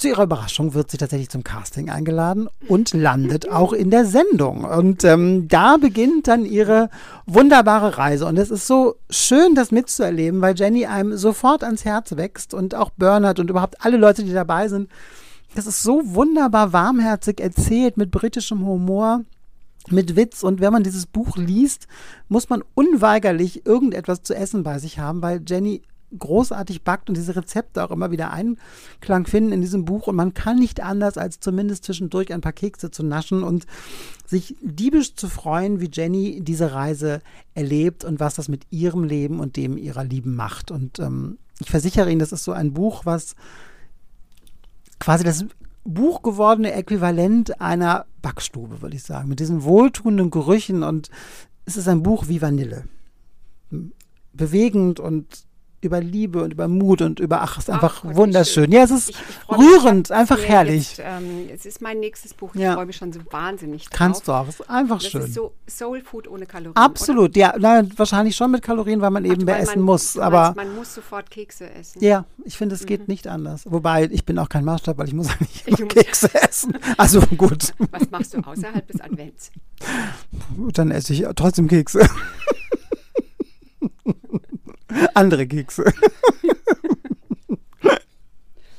zu 0.00 0.08
ihrer 0.08 0.24
Überraschung 0.24 0.74
wird 0.74 0.90
sie 0.90 0.96
tatsächlich 0.96 1.28
zum 1.28 1.44
Casting 1.44 1.90
eingeladen 1.90 2.48
und 2.68 2.94
landet 2.94 3.50
auch 3.50 3.72
in 3.72 3.90
der 3.90 4.06
Sendung. 4.06 4.64
Und 4.64 5.04
ähm, 5.04 5.46
da 5.48 5.76
beginnt 5.76 6.26
dann 6.26 6.46
ihre 6.46 6.88
wunderbare 7.26 7.98
Reise. 7.98 8.26
Und 8.26 8.38
es 8.38 8.50
ist 8.50 8.66
so 8.66 8.96
schön, 9.10 9.54
das 9.54 9.70
mitzuerleben, 9.70 10.40
weil 10.40 10.58
Jenny 10.58 10.86
einem 10.86 11.16
sofort 11.16 11.62
ans 11.62 11.84
Herz 11.84 12.16
wächst 12.16 12.54
und 12.54 12.74
auch 12.74 12.90
Bernhard 12.90 13.40
und 13.40 13.50
überhaupt 13.50 13.84
alle 13.84 13.98
Leute, 13.98 14.24
die 14.24 14.32
dabei 14.32 14.68
sind. 14.68 14.88
Das 15.54 15.66
ist 15.66 15.82
so 15.82 16.00
wunderbar 16.04 16.72
warmherzig 16.72 17.40
erzählt 17.40 17.96
mit 17.96 18.10
britischem 18.10 18.64
Humor 18.64 19.22
mit 19.90 20.16
Witz. 20.16 20.42
Und 20.42 20.60
wenn 20.60 20.72
man 20.72 20.82
dieses 20.82 21.06
Buch 21.06 21.36
liest, 21.36 21.88
muss 22.28 22.48
man 22.48 22.62
unweigerlich 22.74 23.66
irgendetwas 23.66 24.22
zu 24.22 24.34
essen 24.34 24.62
bei 24.62 24.78
sich 24.78 24.98
haben, 24.98 25.20
weil 25.22 25.42
Jenny 25.46 25.82
großartig 26.18 26.82
backt 26.82 27.08
und 27.08 27.16
diese 27.16 27.36
Rezepte 27.36 27.84
auch 27.84 27.90
immer 27.90 28.10
wieder 28.10 28.30
Einklang 28.30 29.26
finden 29.26 29.52
in 29.52 29.60
diesem 29.60 29.84
Buch. 29.84 30.06
Und 30.06 30.16
man 30.16 30.34
kann 30.34 30.58
nicht 30.58 30.82
anders, 30.82 31.18
als 31.18 31.40
zumindest 31.40 31.84
zwischendurch 31.84 32.32
ein 32.32 32.40
paar 32.40 32.52
Kekse 32.52 32.90
zu 32.90 33.02
naschen 33.02 33.42
und 33.42 33.66
sich 34.26 34.56
diebisch 34.60 35.14
zu 35.14 35.28
freuen, 35.28 35.80
wie 35.80 35.90
Jenny 35.92 36.40
diese 36.42 36.72
Reise 36.72 37.20
erlebt 37.54 38.04
und 38.04 38.20
was 38.20 38.34
das 38.34 38.48
mit 38.48 38.66
ihrem 38.70 39.04
Leben 39.04 39.40
und 39.40 39.56
dem 39.56 39.76
ihrer 39.76 40.04
Lieben 40.04 40.34
macht. 40.34 40.70
Und 40.70 40.98
ähm, 40.98 41.38
ich 41.60 41.70
versichere 41.70 42.10
Ihnen, 42.10 42.20
das 42.20 42.32
ist 42.32 42.44
so 42.44 42.52
ein 42.52 42.72
Buch, 42.72 43.04
was 43.04 43.34
quasi 44.98 45.24
das 45.24 45.44
Buch 45.84 46.22
gewordene 46.22 46.72
Äquivalent 46.72 47.60
einer 47.60 48.06
Backstube, 48.22 48.82
würde 48.82 48.96
ich 48.96 49.02
sagen, 49.02 49.28
mit 49.28 49.40
diesen 49.40 49.64
wohltuenden 49.64 50.30
Gerüchen 50.30 50.82
und 50.82 51.10
es 51.64 51.76
ist 51.76 51.88
ein 51.88 52.02
Buch 52.02 52.28
wie 52.28 52.42
Vanille. 52.42 52.84
Bewegend 54.32 55.00
und 55.00 55.44
über 55.82 56.00
Liebe 56.00 56.42
und 56.42 56.52
über 56.52 56.68
Mut 56.68 57.00
und 57.00 57.20
über, 57.20 57.40
ach, 57.40 57.56
es 57.56 57.64
ist 57.64 57.70
einfach 57.70 58.04
ach, 58.04 58.14
wunderschön. 58.14 58.70
Ja, 58.70 58.82
es 58.82 58.90
ist 58.90 59.10
ich, 59.10 59.16
ich 59.18 59.58
rührend, 59.58 60.10
einfach 60.10 60.38
herrlich. 60.38 60.98
Jetzt, 60.98 61.02
ähm, 61.06 61.48
es 61.52 61.64
ist 61.64 61.80
mein 61.80 62.00
nächstes 62.00 62.34
Buch, 62.34 62.54
ich 62.54 62.60
ja. 62.60 62.74
freue 62.74 62.86
mich 62.86 62.96
schon 62.96 63.12
so 63.12 63.20
wahnsinnig 63.30 63.84
drauf. 63.84 63.98
Kannst 63.98 64.28
du 64.28 64.32
auch, 64.32 64.46
es 64.46 64.60
ist 64.60 64.68
einfach 64.68 64.98
das 64.98 65.10
schön. 65.10 65.22
Ist 65.22 65.34
so 65.34 65.54
Soul 65.68 66.02
Food 66.02 66.28
ohne 66.28 66.44
Kalorien. 66.44 66.76
Absolut, 66.76 67.30
oder? 67.30 67.38
ja, 67.38 67.54
na, 67.58 67.82
wahrscheinlich 67.96 68.36
schon 68.36 68.50
mit 68.50 68.62
Kalorien, 68.62 69.00
weil 69.00 69.10
man 69.10 69.24
ach, 69.24 69.30
eben 69.30 69.44
mehr 69.44 69.58
essen 69.58 69.78
man, 69.78 69.86
muss. 69.86 70.18
Aber 70.18 70.52
man 70.54 70.74
muss 70.74 70.94
sofort 70.94 71.30
Kekse 71.30 71.70
essen. 71.70 72.04
Ja, 72.04 72.26
ich 72.44 72.58
finde, 72.58 72.74
es 72.74 72.84
geht 72.84 73.00
mhm. 73.00 73.06
nicht 73.08 73.26
anders. 73.26 73.64
Wobei, 73.66 74.08
ich 74.10 74.26
bin 74.26 74.38
auch 74.38 74.50
kein 74.50 74.64
Maßstab, 74.64 74.98
weil 74.98 75.08
ich 75.08 75.14
muss 75.14 75.30
eigentlich 75.40 75.66
immer 75.66 75.88
Kekse 75.88 76.28
essen. 76.42 76.76
Also 76.98 77.20
gut. 77.22 77.72
Was 77.90 78.10
machst 78.10 78.34
du 78.34 78.38
außerhalb 78.38 78.86
des 78.86 79.00
Advents? 79.00 79.50
Dann 80.74 80.90
esse 80.90 81.14
ich 81.14 81.24
trotzdem 81.36 81.68
Kekse. 81.68 82.06
Andere 85.14 85.46
Kekse. 85.46 85.84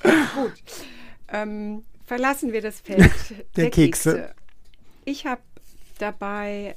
Gut. 0.02 0.54
Ähm, 1.32 1.84
verlassen 2.06 2.52
wir 2.52 2.62
das 2.62 2.80
Feld 2.80 3.00
der, 3.56 3.64
der 3.64 3.70
Kekse. 3.70 4.14
Kekse. 4.16 4.36
Ich 5.06 5.26
habe 5.26 5.42
dabei 5.98 6.76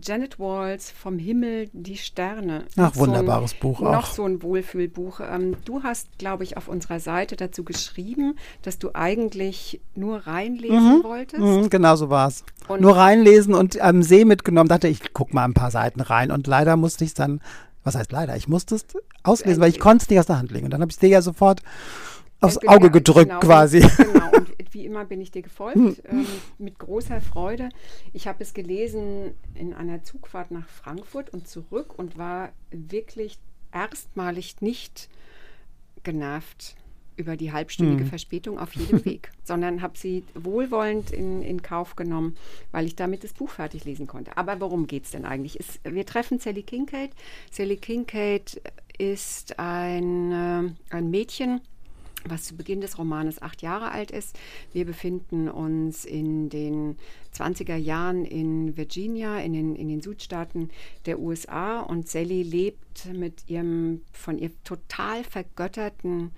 Janet 0.00 0.38
Walls 0.38 0.90
vom 0.90 1.18
Himmel 1.18 1.70
die 1.72 1.96
Sterne. 1.96 2.66
Ach, 2.76 2.94
wunderbares 2.96 3.52
so 3.52 3.56
ein, 3.56 3.60
Buch 3.60 3.80
auch. 3.80 3.92
Noch 3.92 4.06
so 4.06 4.24
ein 4.24 4.42
Wohlfühlbuch. 4.42 5.20
Ähm, 5.20 5.56
du 5.64 5.82
hast, 5.82 6.18
glaube 6.18 6.44
ich, 6.44 6.58
auf 6.58 6.68
unserer 6.68 7.00
Seite 7.00 7.34
dazu 7.36 7.64
geschrieben, 7.64 8.36
dass 8.60 8.78
du 8.78 8.90
eigentlich 8.94 9.80
nur 9.94 10.26
reinlesen 10.26 10.98
mhm, 10.98 11.02
wolltest. 11.02 11.42
Mhm, 11.42 11.70
genau 11.70 11.96
so 11.96 12.10
war 12.10 12.28
es. 12.28 12.44
Nur 12.78 12.96
reinlesen 12.96 13.54
und 13.54 13.80
am 13.80 14.02
See 14.02 14.26
mitgenommen. 14.26 14.68
Dachte 14.68 14.88
ich, 14.88 15.14
guck 15.14 15.32
mal 15.32 15.44
ein 15.44 15.54
paar 15.54 15.70
Seiten 15.70 16.00
rein. 16.00 16.30
Und 16.30 16.46
leider 16.46 16.76
musste 16.76 17.04
ich 17.04 17.10
es 17.10 17.14
dann 17.14 17.40
was 17.86 17.94
heißt 17.94 18.12
leider, 18.12 18.36
ich 18.36 18.48
musste 18.48 18.74
es 18.74 18.86
auslesen, 19.22 19.62
weil 19.62 19.70
ich 19.70 19.78
konnte 19.78 20.02
es 20.02 20.10
nicht 20.10 20.18
aus 20.18 20.26
der 20.26 20.38
Hand 20.38 20.50
legen. 20.50 20.64
Und 20.66 20.72
dann 20.72 20.80
habe 20.80 20.90
ich 20.90 20.96
es 20.96 21.00
dir 21.00 21.08
ja 21.08 21.22
sofort 21.22 21.62
aufs 22.40 22.60
genau, 22.60 22.74
Auge 22.74 22.90
gedrückt 22.90 23.28
genau, 23.28 23.40
quasi. 23.40 23.80
Genau, 23.80 24.30
und 24.32 24.48
wie 24.72 24.84
immer 24.84 25.04
bin 25.04 25.20
ich 25.20 25.30
dir 25.30 25.42
gefolgt, 25.42 25.76
hm. 25.76 25.96
ähm, 26.10 26.26
mit 26.58 26.78
großer 26.78 27.20
Freude. 27.20 27.70
Ich 28.12 28.26
habe 28.26 28.42
es 28.42 28.52
gelesen 28.52 29.34
in 29.54 29.72
einer 29.72 30.02
Zugfahrt 30.02 30.50
nach 30.50 30.68
Frankfurt 30.68 31.30
und 31.30 31.48
zurück 31.48 31.98
und 31.98 32.18
war 32.18 32.50
wirklich 32.70 33.38
erstmalig 33.72 34.60
nicht 34.60 35.08
genervt 36.02 36.76
über 37.16 37.36
die 37.36 37.52
halbstündige 37.52 38.04
hm. 38.04 38.08
Verspätung 38.08 38.58
auf 38.58 38.74
jedem 38.74 39.04
Weg, 39.04 39.30
sondern 39.44 39.82
habe 39.82 39.98
sie 39.98 40.24
wohlwollend 40.34 41.10
in, 41.10 41.42
in 41.42 41.62
Kauf 41.62 41.96
genommen, 41.96 42.36
weil 42.72 42.86
ich 42.86 42.96
damit 42.96 43.24
das 43.24 43.32
Buch 43.32 43.50
fertig 43.50 43.84
lesen 43.84 44.06
konnte. 44.06 44.36
Aber 44.36 44.60
worum 44.60 44.86
geht 44.86 45.04
es 45.04 45.10
denn 45.10 45.24
eigentlich? 45.24 45.58
Ist, 45.58 45.80
wir 45.84 46.06
treffen 46.06 46.38
Sally 46.38 46.62
Kincaid. 46.62 47.10
Sally 47.50 47.76
Kincaid 47.76 48.60
ist 48.98 49.58
ein, 49.58 50.32
äh, 50.32 50.94
ein 50.94 51.10
Mädchen, 51.10 51.60
was 52.28 52.44
zu 52.44 52.56
Beginn 52.56 52.80
des 52.80 52.98
Romanes 52.98 53.40
acht 53.40 53.62
Jahre 53.62 53.92
alt 53.92 54.10
ist. 54.10 54.36
Wir 54.72 54.84
befinden 54.84 55.48
uns 55.48 56.04
in 56.04 56.48
den 56.48 56.96
20er 57.34 57.76
Jahren 57.76 58.24
in 58.24 58.76
Virginia, 58.76 59.38
in 59.38 59.52
den, 59.52 59.76
in 59.76 59.88
den 59.88 60.00
Südstaaten 60.00 60.70
der 61.04 61.20
USA 61.20 61.80
und 61.80 62.08
Sally 62.08 62.42
lebt 62.42 63.06
mit 63.12 63.48
ihrem 63.48 64.02
von 64.12 64.38
ihr 64.38 64.50
total 64.64 65.24
vergötterten 65.24 66.32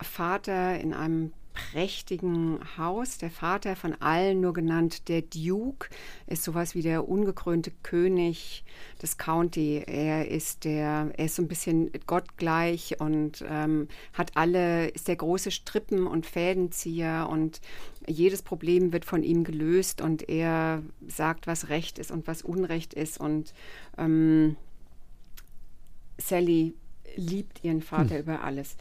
Vater 0.00 0.78
in 0.80 0.92
einem 0.94 1.32
prächtigen 1.54 2.58
Haus. 2.76 3.18
Der 3.18 3.30
Vater 3.30 3.76
von 3.76 3.94
allen 4.00 4.40
nur 4.40 4.52
genannt 4.52 5.08
der 5.08 5.22
Duke 5.22 5.88
ist 6.26 6.42
sowas 6.42 6.74
wie 6.74 6.82
der 6.82 7.08
ungekrönte 7.08 7.70
König 7.82 8.64
des 9.00 9.16
County. 9.16 9.82
Er 9.86 10.28
ist 10.28 10.64
der, 10.64 11.12
er 11.16 11.24
ist 11.24 11.36
so 11.36 11.42
ein 11.42 11.48
bisschen 11.48 11.90
gottgleich 12.06 13.00
und 13.00 13.44
ähm, 13.48 13.88
hat 14.12 14.36
alle, 14.36 14.88
ist 14.88 15.08
der 15.08 15.16
große 15.16 15.52
Strippen- 15.52 16.06
und 16.06 16.26
Fädenzieher 16.26 17.28
und 17.30 17.60
jedes 18.06 18.42
Problem 18.42 18.92
wird 18.92 19.04
von 19.04 19.22
ihm 19.22 19.44
gelöst 19.44 20.00
und 20.00 20.28
er 20.28 20.82
sagt, 21.06 21.46
was 21.46 21.68
Recht 21.68 21.98
ist 21.98 22.10
und 22.10 22.26
was 22.26 22.42
Unrecht 22.42 22.94
ist 22.94 23.18
und 23.18 23.54
ähm, 23.96 24.56
Sally 26.18 26.74
liebt 27.16 27.62
ihren 27.64 27.82
Vater 27.82 28.16
hm. 28.16 28.22
über 28.22 28.42
alles. 28.42 28.76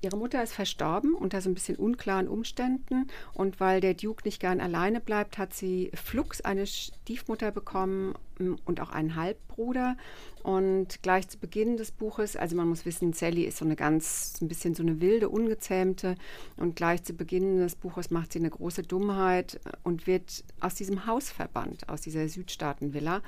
Ihre 0.00 0.16
Mutter 0.16 0.42
ist 0.42 0.52
verstorben 0.52 1.14
unter 1.14 1.40
so 1.40 1.50
ein 1.50 1.54
bisschen 1.54 1.76
unklaren 1.76 2.28
Umständen. 2.28 3.08
Und 3.34 3.60
weil 3.60 3.80
der 3.80 3.94
Duke 3.94 4.22
nicht 4.24 4.40
gern 4.40 4.60
alleine 4.60 5.00
bleibt, 5.00 5.38
hat 5.38 5.54
sie 5.54 5.90
flugs 5.94 6.40
eine 6.40 6.66
Stiefmutter 6.66 7.50
bekommen 7.50 8.14
mm, 8.38 8.54
und 8.64 8.80
auch 8.80 8.90
einen 8.90 9.16
Halbbruder. 9.16 9.96
Und 10.42 11.02
gleich 11.02 11.28
zu 11.28 11.38
Beginn 11.38 11.76
des 11.76 11.90
Buches, 11.90 12.36
also 12.36 12.54
man 12.56 12.68
muss 12.68 12.86
wissen, 12.86 13.12
Sally 13.12 13.44
ist 13.44 13.58
so 13.58 13.64
eine 13.64 13.76
ganz, 13.76 14.38
ein 14.40 14.48
bisschen 14.48 14.74
so 14.74 14.82
eine 14.82 15.00
wilde, 15.00 15.28
ungezähmte. 15.28 16.14
Und 16.56 16.76
gleich 16.76 17.02
zu 17.02 17.12
Beginn 17.14 17.58
des 17.58 17.74
Buches 17.74 18.10
macht 18.10 18.32
sie 18.32 18.38
eine 18.38 18.50
große 18.50 18.82
Dummheit 18.82 19.60
und 19.82 20.06
wird 20.06 20.44
aus 20.60 20.74
diesem 20.74 21.06
Haus 21.06 21.30
verbannt, 21.30 21.88
aus 21.88 22.02
dieser 22.02 22.28
Südstaatenvilla. 22.28 23.22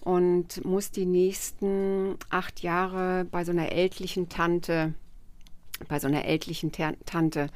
Und 0.00 0.64
muss 0.64 0.90
die 0.90 1.06
nächsten 1.06 2.16
acht 2.30 2.62
Jahre 2.62 3.24
bei 3.30 3.44
so 3.44 3.52
einer 3.52 3.72
ältlichen 3.72 4.28
Tante 4.28 4.94
bei 5.88 5.98
so 5.98 6.08
einer 6.08 6.24
ältlichen 6.24 6.72
Tante 6.72 7.48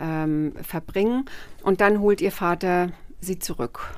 ähm, 0.00 0.52
verbringen. 0.62 1.24
Und 1.62 1.80
dann 1.80 2.00
holt 2.00 2.20
ihr 2.20 2.32
Vater 2.32 2.92
sie 3.20 3.38
zurück 3.38 3.96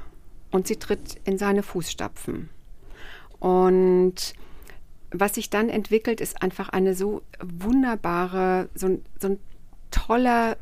und 0.50 0.66
sie 0.66 0.76
tritt 0.76 1.20
in 1.24 1.38
seine 1.38 1.62
Fußstapfen. 1.62 2.48
Und 3.38 4.34
was 5.10 5.34
sich 5.34 5.50
dann 5.50 5.68
entwickelt, 5.68 6.20
ist 6.20 6.42
einfach 6.42 6.68
eine 6.68 6.94
so 6.94 7.22
wunderbare, 7.40 8.68
so, 8.74 9.00
so 9.18 9.28
ein 9.28 9.38
toller 9.90 10.56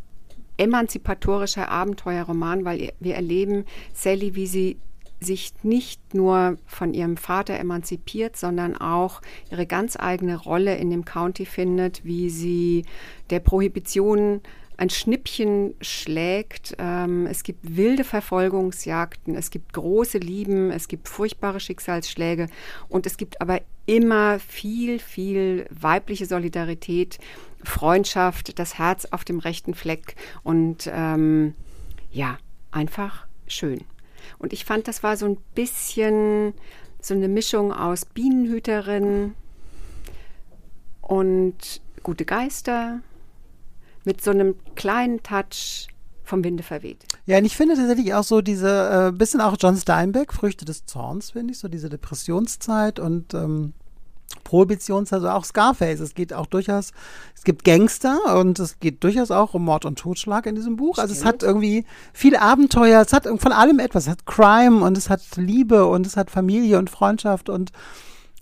emanzipatorischer 0.57 1.69
Abenteuerroman, 1.69 2.65
weil 2.65 2.93
wir 3.01 3.15
erleben 3.15 3.65
Sally, 3.93 4.35
wie 4.35 4.47
sie 4.47 4.77
sich 5.21 5.53
nicht 5.63 6.15
nur 6.15 6.57
von 6.67 6.95
ihrem 6.95 7.17
Vater 7.17 7.59
emanzipiert, 7.59 8.37
sondern 8.37 8.77
auch 8.77 9.23
ihre 9.51 9.67
ganz 9.67 9.97
eigene 9.99 10.37
Rolle 10.37 10.77
in 10.77 10.91
dem 10.91 11.05
County 11.05 11.47
findet, 11.47 12.05
wie 12.05 12.31
sie 12.31 12.85
der 13.31 13.41
Prohibition 13.41 14.41
ein 14.77 14.91
Schnippchen 14.91 15.75
schlägt. 15.81 16.77
Ähm, 16.79 17.27
es 17.27 17.43
gibt 17.43 17.77
wilde 17.77 18.05
Verfolgungsjagden, 18.05 19.35
es 19.35 19.51
gibt 19.51 19.73
große 19.73 20.19
Lieben, 20.19 20.71
es 20.71 20.89
gibt 20.89 21.09
furchtbare 21.09 21.61
Schicksalsschläge 21.61 22.49
und 22.89 23.07
es 23.07 23.17
gibt 23.17 23.41
aber 23.41 23.61
immer 23.87 24.39
viel, 24.39 24.99
viel 24.99 25.67
weibliche 25.71 26.27
Solidarität, 26.27 27.19
Freundschaft, 27.65 28.59
das 28.59 28.79
Herz 28.79 29.07
auf 29.07 29.25
dem 29.25 29.39
rechten 29.39 29.75
Fleck 29.75 30.15
und 30.43 30.91
ähm, 30.93 31.55
ja, 32.11 32.39
einfach 32.71 33.27
schön. 33.47 33.85
Und 34.39 34.53
ich 34.53 34.65
fand, 34.65 34.89
das 34.89 35.03
war 35.03 35.17
so 35.17 35.27
ein 35.27 35.37
bisschen 35.55 36.55
so 37.01 37.15
eine 37.15 37.29
Mischung 37.29 37.73
aus 37.73 38.05
Bienenhüterin 38.05 39.35
und 41.01 41.81
gute 42.03 42.25
Geister 42.25 43.01
mit 44.05 44.23
so 44.23 44.31
einem 44.31 44.55
kleinen 44.75 45.23
Touch 45.23 45.89
vom 46.25 46.43
Winde 46.43 46.63
verweht. 46.63 47.05
Ja, 47.27 47.39
und 47.39 47.45
ich 47.45 47.57
finde 47.57 47.77
tatsächlich 47.77 48.13
auch 48.15 48.25
so 48.25 48.41
diese, 48.41 49.09
äh, 49.09 49.17
bisschen 49.17 49.41
auch 49.41 49.57
John 49.59 49.77
Steinbeck, 49.77 50.33
Früchte 50.33 50.65
des 50.65 50.85
Zorns, 50.87 51.31
finde 51.31 51.53
ich, 51.53 51.59
so 51.59 51.69
diese 51.69 51.89
Depressionszeit 51.89 52.99
und 52.99 53.33
ähm, 53.35 53.73
Prohibitionszeit, 54.47 55.19
also 55.19 55.29
auch 55.29 55.45
Scarface. 55.45 55.99
Es 55.99 56.15
geht 56.15 56.33
auch 56.33 56.47
durchaus, 56.47 56.93
es 57.35 57.43
gibt 57.43 57.65
Gangster 57.65 58.39
und 58.39 58.59
es 58.61 58.79
geht 58.79 59.03
durchaus 59.03 59.31
auch 59.33 59.55
um 59.55 59.65
Mord 59.65 59.85
und 59.85 59.99
Totschlag 59.99 60.47
in 60.47 60.55
diesem 60.55 60.77
Buch. 60.77 60.99
Also 60.99 61.13
es 61.13 61.25
hat 61.25 61.43
irgendwie 61.43 61.85
viel 62.13 62.37
Abenteuer, 62.37 63.03
es 63.03 63.13
hat 63.13 63.25
von 63.25 63.53
allem 63.53 63.81
etwas. 63.81 64.05
Es 64.05 64.11
hat 64.11 64.25
Crime 64.25 64.85
und 64.85 64.97
es 64.97 65.11
hat 65.11 65.23
Liebe 65.37 65.87
und 65.87 66.07
es 66.07 66.17
hat 66.17 66.31
Familie 66.31 66.79
und 66.79 66.91
Freundschaft 66.91 67.49
und 67.49 67.73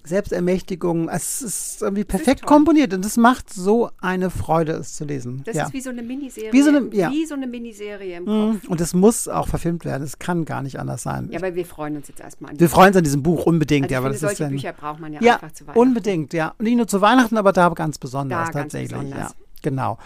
Selbstermächtigung. 0.04 1.08
Es 1.08 1.42
ist 1.42 1.82
irgendwie 1.82 2.04
perfekt 2.04 2.40
ist 2.40 2.46
komponiert 2.46 2.92
und 2.92 3.04
es 3.04 3.16
macht 3.16 3.52
so 3.52 3.90
eine 4.00 4.30
Freude, 4.30 4.72
es 4.72 4.94
zu 4.94 5.04
lesen. 5.04 5.42
Das 5.44 5.56
ja. 5.56 5.66
ist 5.66 5.72
wie 5.72 5.80
so 5.80 5.90
eine 5.90 6.02
Miniserie. 6.02 6.52
Wie 6.52 6.62
so 6.62 6.68
eine, 6.68 6.88
ja. 6.92 7.10
wie 7.10 7.24
so 7.26 7.34
eine 7.34 7.46
Miniserie 7.46 8.18
im 8.18 8.24
mhm. 8.24 8.60
Kopf. 8.60 8.68
Und 8.68 8.80
es 8.80 8.94
muss 8.94 9.28
auch 9.28 9.48
verfilmt 9.48 9.84
werden. 9.84 10.02
Es 10.02 10.18
kann 10.18 10.44
gar 10.44 10.62
nicht 10.62 10.78
anders 10.78 11.02
sein. 11.02 11.28
Ja, 11.30 11.38
aber 11.38 11.54
wir 11.54 11.64
freuen 11.64 11.96
uns 11.96 12.08
jetzt 12.08 12.20
erstmal 12.20 12.52
an. 12.52 12.60
Wir 12.60 12.68
freuen 12.68 12.88
uns 12.88 12.96
an 12.98 13.04
diesem 13.04 13.22
Buch 13.22 13.46
unbedingt. 13.46 13.84
Also 13.84 13.92
ja, 13.94 13.98
aber 13.98 14.10
das 14.10 14.20
solche 14.20 14.44
ist 14.44 14.50
Bücher 14.50 14.72
braucht 14.72 15.00
man 15.00 15.12
ja, 15.14 15.20
ja 15.22 15.34
einfach 15.34 15.52
zu 15.52 15.66
Weihnachten. 15.66 15.80
Unbedingt, 15.80 16.32
ja. 16.34 16.54
Und 16.58 16.64
nicht 16.64 16.76
nur 16.76 16.86
zu 16.86 17.00
Weihnachten, 17.00 17.36
aber 17.36 17.52
da 17.52 17.70
ganz 17.70 17.98
besonders 17.98 18.48
da 18.48 18.60
tatsächlich. 18.60 18.90
Ganz 18.90 19.04
besonders. 19.04 19.30
Ja, 19.30 19.36
genau. 19.62 19.98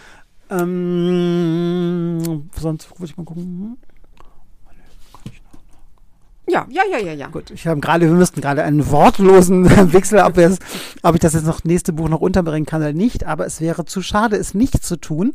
Ähm, 0.50 2.20
sonst 2.58 2.90
würde 2.92 3.04
ich 3.04 3.16
mal 3.16 3.24
gucken. 3.24 3.76
Ja, 6.48 6.66
ja, 6.70 6.82
ja, 6.90 6.98
ja, 6.98 7.12
ja. 7.12 7.26
Gut, 7.28 7.50
ich 7.50 7.66
habe 7.66 7.80
gerade, 7.80 8.06
wir 8.06 8.14
müssten 8.16 8.40
gerade 8.40 8.62
einen 8.62 8.90
wortlosen 8.90 9.68
Wechsel, 9.92 10.20
ob, 10.20 10.38
ob 11.02 11.14
ich 11.14 11.20
das 11.20 11.34
jetzt 11.34 11.46
noch 11.46 11.62
nächste 11.64 11.92
Buch 11.92 12.08
noch 12.08 12.20
unterbringen 12.20 12.64
kann 12.64 12.80
oder 12.80 12.92
nicht, 12.92 13.24
aber 13.24 13.44
es 13.44 13.60
wäre 13.60 13.84
zu 13.84 14.00
schade, 14.00 14.36
es 14.36 14.54
nicht 14.54 14.82
zu 14.82 14.96
tun. 14.96 15.34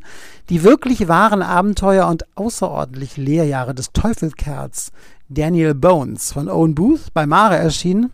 Die 0.49 0.63
wirklich 0.63 1.07
wahren 1.07 1.41
Abenteuer 1.41 2.07
und 2.07 2.25
außerordentlich 2.35 3.17
Lehrjahre 3.17 3.75
des 3.75 3.91
Teufelkerls 3.93 4.91
Daniel 5.29 5.75
Bones 5.75 6.31
von 6.31 6.49
Owen 6.49 6.75
Booth 6.75 7.13
bei 7.13 7.25
Mare 7.25 7.57
erschienen, 7.57 8.11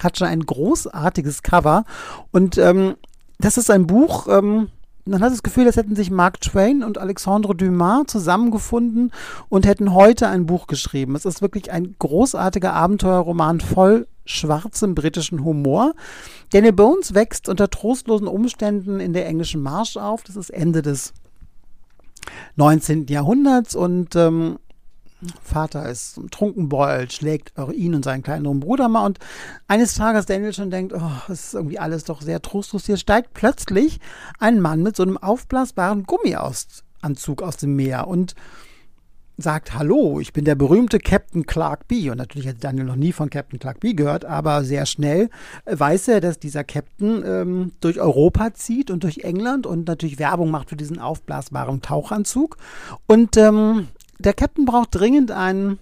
hat 0.00 0.18
schon 0.18 0.28
ein 0.28 0.44
großartiges 0.44 1.42
Cover 1.42 1.84
und 2.32 2.58
ähm, 2.58 2.96
das 3.38 3.56
ist 3.56 3.70
ein 3.70 3.86
Buch, 3.86 4.26
ähm, 4.28 4.68
man 5.06 5.22
hat 5.22 5.32
das 5.32 5.42
Gefühl, 5.42 5.66
als 5.66 5.76
hätten 5.76 5.94
sich 5.94 6.10
Mark 6.10 6.40
Twain 6.40 6.82
und 6.82 6.98
Alexandre 6.98 7.54
Dumas 7.54 8.06
zusammengefunden 8.08 9.12
und 9.48 9.66
hätten 9.66 9.94
heute 9.94 10.28
ein 10.28 10.46
Buch 10.46 10.66
geschrieben. 10.66 11.14
Es 11.14 11.24
ist 11.24 11.42
wirklich 11.42 11.70
ein 11.70 11.94
großartiger 11.98 12.72
Abenteuerroman 12.72 13.60
voll 13.60 14.08
schwarzem 14.24 14.94
britischen 14.94 15.44
Humor. 15.44 15.94
Daniel 16.50 16.72
Bones 16.72 17.14
wächst 17.14 17.48
unter 17.48 17.70
trostlosen 17.70 18.26
Umständen 18.26 18.98
in 18.98 19.12
der 19.12 19.26
englischen 19.26 19.62
Marsch 19.62 19.96
auf. 19.96 20.24
Das 20.24 20.34
ist 20.34 20.50
Ende 20.50 20.82
des 20.82 21.14
19. 22.56 23.06
Jahrhunderts 23.06 23.76
und 23.76 24.16
ähm, 24.16 24.58
Vater 25.42 25.88
ist 25.88 26.20
Trunkenbold, 26.30 27.12
schlägt 27.12 27.56
auch 27.58 27.70
ihn 27.70 27.94
und 27.94 28.04
seinen 28.04 28.22
kleineren 28.22 28.60
Bruder 28.60 28.88
mal. 28.88 29.06
Und 29.06 29.18
eines 29.66 29.94
Tages 29.94 30.26
Daniel 30.26 30.52
schon 30.52 30.70
denkt, 30.70 30.92
oh, 30.94 31.32
ist 31.32 31.54
irgendwie 31.54 31.78
alles 31.78 32.04
doch 32.04 32.20
sehr 32.20 32.42
trostlos. 32.42 32.86
Hier 32.86 32.98
steigt 32.98 33.32
plötzlich 33.32 34.00
ein 34.38 34.60
Mann 34.60 34.82
mit 34.82 34.94
so 34.96 35.02
einem 35.02 35.16
aufblasbaren 35.16 36.04
Gummianzug 36.04 37.42
aus 37.42 37.56
dem 37.56 37.76
Meer 37.76 38.08
und 38.08 38.34
sagt, 39.38 39.74
hallo, 39.74 40.18
ich 40.18 40.32
bin 40.32 40.44
der 40.44 40.54
berühmte 40.54 40.98
Captain 40.98 41.44
Clark 41.44 41.88
B. 41.88 42.10
Und 42.10 42.18
natürlich 42.18 42.48
hat 42.48 42.62
Daniel 42.64 42.84
noch 42.84 42.96
nie 42.96 43.12
von 43.12 43.28
Captain 43.28 43.58
Clark 43.58 43.80
B 43.80 43.92
gehört, 43.92 44.24
aber 44.24 44.64
sehr 44.64 44.86
schnell 44.86 45.28
weiß 45.66 46.08
er, 46.08 46.20
dass 46.20 46.38
dieser 46.38 46.64
Captain 46.64 47.22
ähm, 47.24 47.72
durch 47.80 48.00
Europa 48.00 48.54
zieht 48.54 48.90
und 48.90 49.04
durch 49.04 49.18
England 49.18 49.66
und 49.66 49.86
natürlich 49.88 50.18
Werbung 50.18 50.50
macht 50.50 50.70
für 50.70 50.76
diesen 50.76 50.98
aufblasbaren 50.98 51.82
Tauchanzug. 51.82 52.56
Und 53.06 53.36
ähm, 53.36 53.88
der 54.18 54.34
Captain 54.34 54.64
braucht 54.64 54.94
dringend 54.94 55.30
einen 55.30 55.78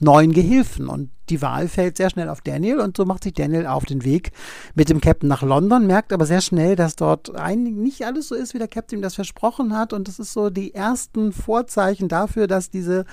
neuen 0.00 0.32
Gehilfen. 0.32 0.88
Und 0.88 1.10
die 1.28 1.42
Wahl 1.42 1.68
fällt 1.68 1.96
sehr 1.96 2.10
schnell 2.10 2.28
auf 2.28 2.40
Daniel. 2.40 2.80
Und 2.80 2.96
so 2.96 3.04
macht 3.04 3.24
sich 3.24 3.34
Daniel 3.34 3.66
auf 3.66 3.84
den 3.84 4.04
Weg 4.04 4.32
mit 4.74 4.88
dem 4.88 5.00
Captain 5.00 5.28
nach 5.28 5.42
London, 5.42 5.86
merkt 5.86 6.12
aber 6.12 6.26
sehr 6.26 6.40
schnell, 6.40 6.76
dass 6.76 6.96
dort 6.96 7.34
ein, 7.34 7.62
nicht 7.62 8.04
alles 8.04 8.28
so 8.28 8.34
ist, 8.34 8.54
wie 8.54 8.58
der 8.58 8.68
Captain 8.68 9.02
das 9.02 9.14
versprochen 9.14 9.76
hat. 9.76 9.92
Und 9.92 10.08
das 10.08 10.18
ist 10.18 10.32
so 10.32 10.50
die 10.50 10.74
ersten 10.74 11.32
Vorzeichen 11.32 12.08
dafür, 12.08 12.46
dass 12.46 12.70
diese 12.70 13.04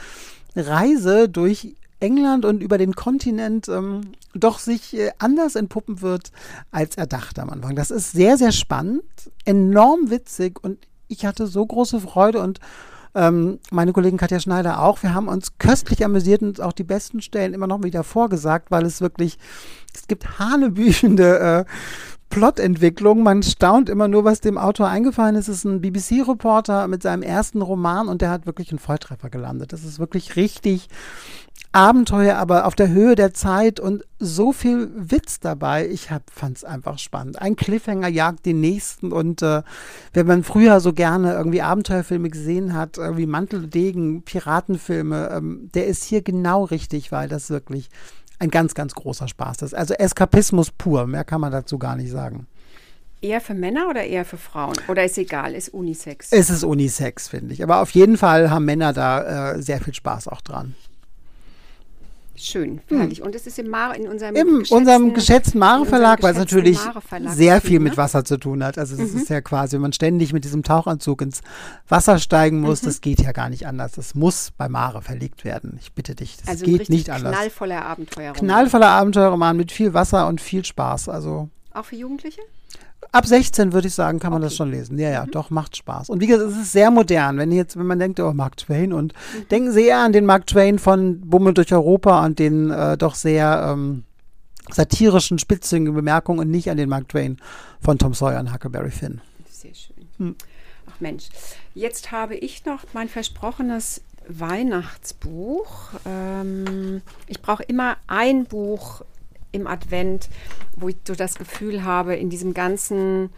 Reise 0.56 1.28
durch 1.30 1.76
England 2.00 2.46
und 2.46 2.62
über 2.62 2.78
den 2.78 2.94
Kontinent 2.94 3.68
ähm, 3.70 4.02
doch 4.34 4.60
sich 4.60 4.98
äh, 4.98 5.12
anders 5.18 5.56
entpuppen 5.56 6.02
wird, 6.02 6.32
als 6.72 6.98
er 6.98 7.08
dachte 7.08 7.42
am 7.42 7.50
Anfang. 7.50 7.76
Das 7.76 7.90
ist 7.90 8.12
sehr, 8.12 8.38
sehr 8.38 8.52
spannend, 8.52 9.04
enorm 9.46 10.10
witzig. 10.10 10.62
Und 10.62 10.78
ich 11.08 11.26
hatte 11.26 11.48
so 11.48 11.66
große 11.66 12.00
Freude 12.02 12.42
und 12.42 12.60
ähm, 13.16 13.60
meine 13.72 13.94
Kollegin 13.94 14.18
Katja 14.18 14.40
Schneider 14.40 14.84
auch. 14.84 15.02
Wir 15.02 15.14
haben 15.14 15.28
uns 15.28 15.58
köstlich 15.58 16.04
amüsiert 16.04 16.42
und 16.42 16.62
auch 16.62 16.74
die 16.74 16.84
besten 16.84 17.22
Stellen 17.22 17.54
immer 17.54 17.68
noch 17.68 17.84
wieder 17.84 18.04
vorgesagt, 18.04 18.72
weil 18.72 18.86
es 18.86 19.02
wirklich, 19.02 19.38
es 19.94 20.08
gibt 20.08 20.38
hanebüchende 20.38 21.66
äh, 21.66 21.66
Plotentwicklung. 22.30 23.24
Man 23.24 23.44
staunt 23.44 23.90
immer 23.90 24.08
nur, 24.08 24.24
was 24.24 24.42
dem 24.42 24.58
Autor 24.58 24.88
eingefallen 24.88 25.36
ist. 25.36 25.48
Es 25.48 25.60
ist 25.60 25.66
ein 25.66 25.82
BBC-Reporter 25.82 26.88
mit 26.88 27.02
seinem 27.02 27.24
ersten 27.24 27.62
Roman 27.62 28.08
und 28.08 28.22
der 28.22 28.30
hat 28.30 28.46
wirklich 28.46 28.72
einen 28.72 28.80
Volltreffer 28.80 29.30
gelandet. 29.30 29.74
Das 29.74 29.84
ist 29.84 30.00
wirklich 30.00 30.36
richtig 30.36 30.90
Abenteuer, 31.72 32.38
aber 32.38 32.68
auf 32.68 32.76
der 32.76 32.90
Höhe 32.90 33.16
der 33.16 33.34
Zeit 33.34 33.82
und 33.82 34.04
so 34.18 34.54
viel 34.54 34.90
Witz 34.96 35.42
dabei. 35.42 35.90
Ich 35.90 36.08
fand 36.32 36.58
es 36.58 36.64
einfach 36.64 37.00
spannend. 37.00 37.42
Ein 37.42 37.58
Cliffhanger 37.58 38.08
jagt 38.08 38.46
den 38.46 38.62
nächsten 38.62 39.12
und 39.12 39.42
äh, 39.42 39.62
wenn 40.14 40.26
man 40.26 40.44
früher 40.44 40.80
so 40.80 40.94
gerne 40.94 41.34
irgendwie 41.34 41.62
Abenteuerfilme 41.62 42.30
gesehen 42.30 42.74
hat, 42.74 42.98
wie 42.98 43.26
Mantel 43.26 43.66
und 43.66 43.74
Degen, 43.74 44.24
Piratenfilme, 44.24 45.32
ähm, 45.34 45.70
der 45.74 45.88
ist 45.88 46.06
hier 46.06 46.22
genau 46.22 46.64
richtig, 46.64 47.12
weil 47.12 47.28
das 47.28 47.50
wirklich 47.50 47.90
ein 48.40 48.50
ganz, 48.50 48.74
ganz 48.74 48.94
großer 48.94 49.28
Spaß 49.28 49.62
ist. 49.64 49.74
Also 49.74 49.94
Eskapismus 49.94 50.72
pur, 50.72 51.08
mehr 51.08 51.24
kann 51.24 51.42
man 51.42 51.52
dazu 51.52 51.78
gar 51.78 51.96
nicht 51.96 52.12
sagen. 52.12 52.48
Eher 53.22 53.42
für 53.42 53.54
Männer 53.54 53.88
oder 53.90 54.04
eher 54.04 54.26
für 54.26 54.38
Frauen? 54.38 54.76
Oder 54.88 55.06
ist 55.06 55.18
egal, 55.18 55.56
ist 55.56 55.70
Unisex? 55.70 56.32
Es 56.32 56.50
ist 56.50 56.64
Unisex, 56.64 57.28
finde 57.28 57.54
ich. 57.54 57.64
Aber 57.64 57.82
auf 57.82 57.92
jeden 57.92 58.18
Fall 58.18 58.52
haben 58.52 58.66
Männer 58.66 58.94
da 58.94 59.54
äh, 59.54 59.62
sehr 59.62 59.82
viel 59.82 59.94
Spaß 59.94 60.28
auch 60.28 60.42
dran. 60.42 60.76
Schön, 62.38 62.82
herrlich. 62.88 63.20
Hm. 63.20 63.28
Und 63.28 63.36
es 63.36 63.48
ist 63.48 63.58
im 63.60 63.70
Mar 63.70 63.96
in 63.96 64.08
unserem, 64.08 64.36
Im 64.36 64.60
geschätzten, 64.60 64.78
unserem 64.78 65.14
geschätzten 65.14 65.60
Mare 65.60 65.86
Verlag, 65.86 66.22
weil 66.22 66.34
es 66.34 66.38
natürlich 66.38 66.80
sehr 67.28 67.62
viel 67.62 67.80
mit 67.80 67.94
ne? 67.94 67.98
Wasser 67.98 68.26
zu 68.26 68.38
tun 68.38 68.64
hat. 68.64 68.78
Also 68.78 69.02
es 69.02 69.14
mhm. 69.14 69.22
ist 69.22 69.30
ja 69.30 69.42
quasi, 69.42 69.76
wenn 69.76 69.82
man 69.82 69.94
ständig 69.94 70.34
mit 70.34 70.44
diesem 70.44 70.64
Tauchanzug 70.64 71.22
ins 71.22 71.42
Wasser 71.88 72.20
steigen 72.20 72.60
muss, 72.60 72.82
mhm. 72.82 72.88
das 72.88 73.02
geht 73.02 73.22
ja 73.22 73.32
gar 73.32 73.50
nicht 73.50 73.68
anders. 73.68 73.94
Das 73.94 74.16
muss 74.16 74.52
bei 74.58 74.68
Mare 74.68 75.02
verlegt 75.02 75.46
werden. 75.46 75.78
Ich 75.82 75.94
bitte 75.94 76.16
dich, 76.16 76.38
das 76.38 76.48
also 76.48 76.66
geht 76.66 76.90
nicht 76.90 77.10
anders. 77.10 77.36
Knallvoller 77.36 77.86
Abenteuerroman. 77.86 78.40
Knallvoller 78.40 78.90
Abenteuerroman 78.90 79.56
mit 79.56 79.72
viel 79.72 79.94
Wasser 79.94 80.28
und 80.28 80.42
viel 80.42 80.66
Spaß. 80.66 81.10
Also 81.10 81.50
auch 81.74 81.86
für 81.86 81.96
Jugendliche? 81.96 82.42
Ab 83.12 83.26
16 83.26 83.72
würde 83.72 83.88
ich 83.88 83.94
sagen, 83.94 84.20
kann 84.20 84.32
man 84.32 84.42
okay. 84.42 84.50
das 84.50 84.56
schon 84.58 84.72
lesen. 84.72 84.98
Ja, 84.98 85.10
ja, 85.10 85.26
mhm. 85.26 85.32
doch, 85.32 85.50
macht 85.50 85.78
Spaß. 85.78 86.10
Und 86.10 86.20
wie 86.20 86.28
gesagt, 86.28 86.52
es 86.52 86.58
ist 86.58 86.72
sehr 86.72 86.92
modern. 86.92 87.38
Wenn 87.38 87.52
jetzt, 87.52 87.78
wenn 87.78 87.86
man 87.86 88.00
denkt, 88.00 88.20
oh, 88.20 88.34
Mark 88.34 88.58
Twain 88.58 88.92
und 88.92 89.14
mhm. 89.14 89.48
denken 89.50 89.72
Sie 89.72 89.86
eher 89.86 90.00
an 90.00 90.12
den 90.12 90.26
Mark 90.26 90.48
Twain 90.48 90.80
von 90.80 91.22
Bummel 91.22 91.54
durch 91.54 91.72
Europa 91.72 92.26
und 92.26 92.40
den 92.40 92.72
äh, 92.72 92.98
doch 92.98 93.16
sehr 93.16 93.70
ähm, 93.72 94.04
satirischen, 94.72 95.40
spitzigen 95.40 95.94
Bemerkungen 95.94 96.40
und 96.40 96.52
nicht 96.52 96.70
an 96.70 96.78
den 96.78 96.90
Mark 96.90 97.10
Twain 97.10 97.38
von 97.80 97.98
Tom 97.98 98.14
Sawyer 98.14 98.40
und 98.40 98.54
Huckleberry 98.54 98.92
Finn. 98.92 99.22
Sehr 99.50 99.74
schön. 99.74 100.08
Hm. 100.18 100.36
Ach 100.90 101.00
Mensch, 101.00 101.30
jetzt 101.74 102.12
habe 102.12 102.36
ich 102.36 102.66
noch 102.66 102.82
mein 102.94 103.10
versprochenes 103.10 104.02
Weihnachtsbuch. 104.28 105.92
Ähm, 106.06 107.02
ich 107.28 107.42
brauche 107.42 107.64
immer 107.64 107.98
ein 108.08 108.46
Buch 108.46 109.02
im 109.56 109.68
Advent, 109.68 110.30
wo 110.76 110.90
ich 110.90 110.98
so 111.08 111.16
das 111.16 111.36
Gefühl 111.36 111.84
habe, 111.84 112.16
in 112.16 112.30
diesem 112.30 112.54
ganzen 112.54 113.30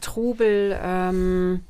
Trubel, 0.00 0.78
ähm, 0.82 1.60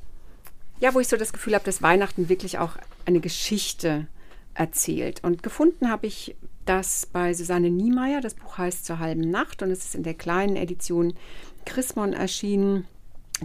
ja, 0.79 0.93
wo 0.93 0.99
ich 0.99 1.07
so 1.07 1.17
das 1.17 1.33
Gefühl 1.33 1.55
habe, 1.55 1.65
dass 1.65 1.81
Weihnachten 1.81 2.29
wirklich 2.29 2.59
auch 2.59 2.77
eine 3.05 3.19
Geschichte 3.19 4.07
erzählt. 4.53 5.23
Und 5.23 5.43
gefunden 5.43 5.89
habe 5.89 6.07
ich 6.07 6.35
das 6.65 7.05
bei 7.05 7.33
Susanne 7.33 7.69
Niemeyer. 7.69 8.21
Das 8.21 8.35
Buch 8.35 8.57
heißt 8.57 8.85
Zur 8.85 8.99
halben 8.99 9.29
Nacht 9.29 9.61
und 9.61 9.71
es 9.71 9.85
ist 9.85 9.95
in 9.95 10.03
der 10.03 10.13
kleinen 10.13 10.55
Edition 10.55 11.13
Chrismon 11.65 12.13
erschienen 12.13 12.85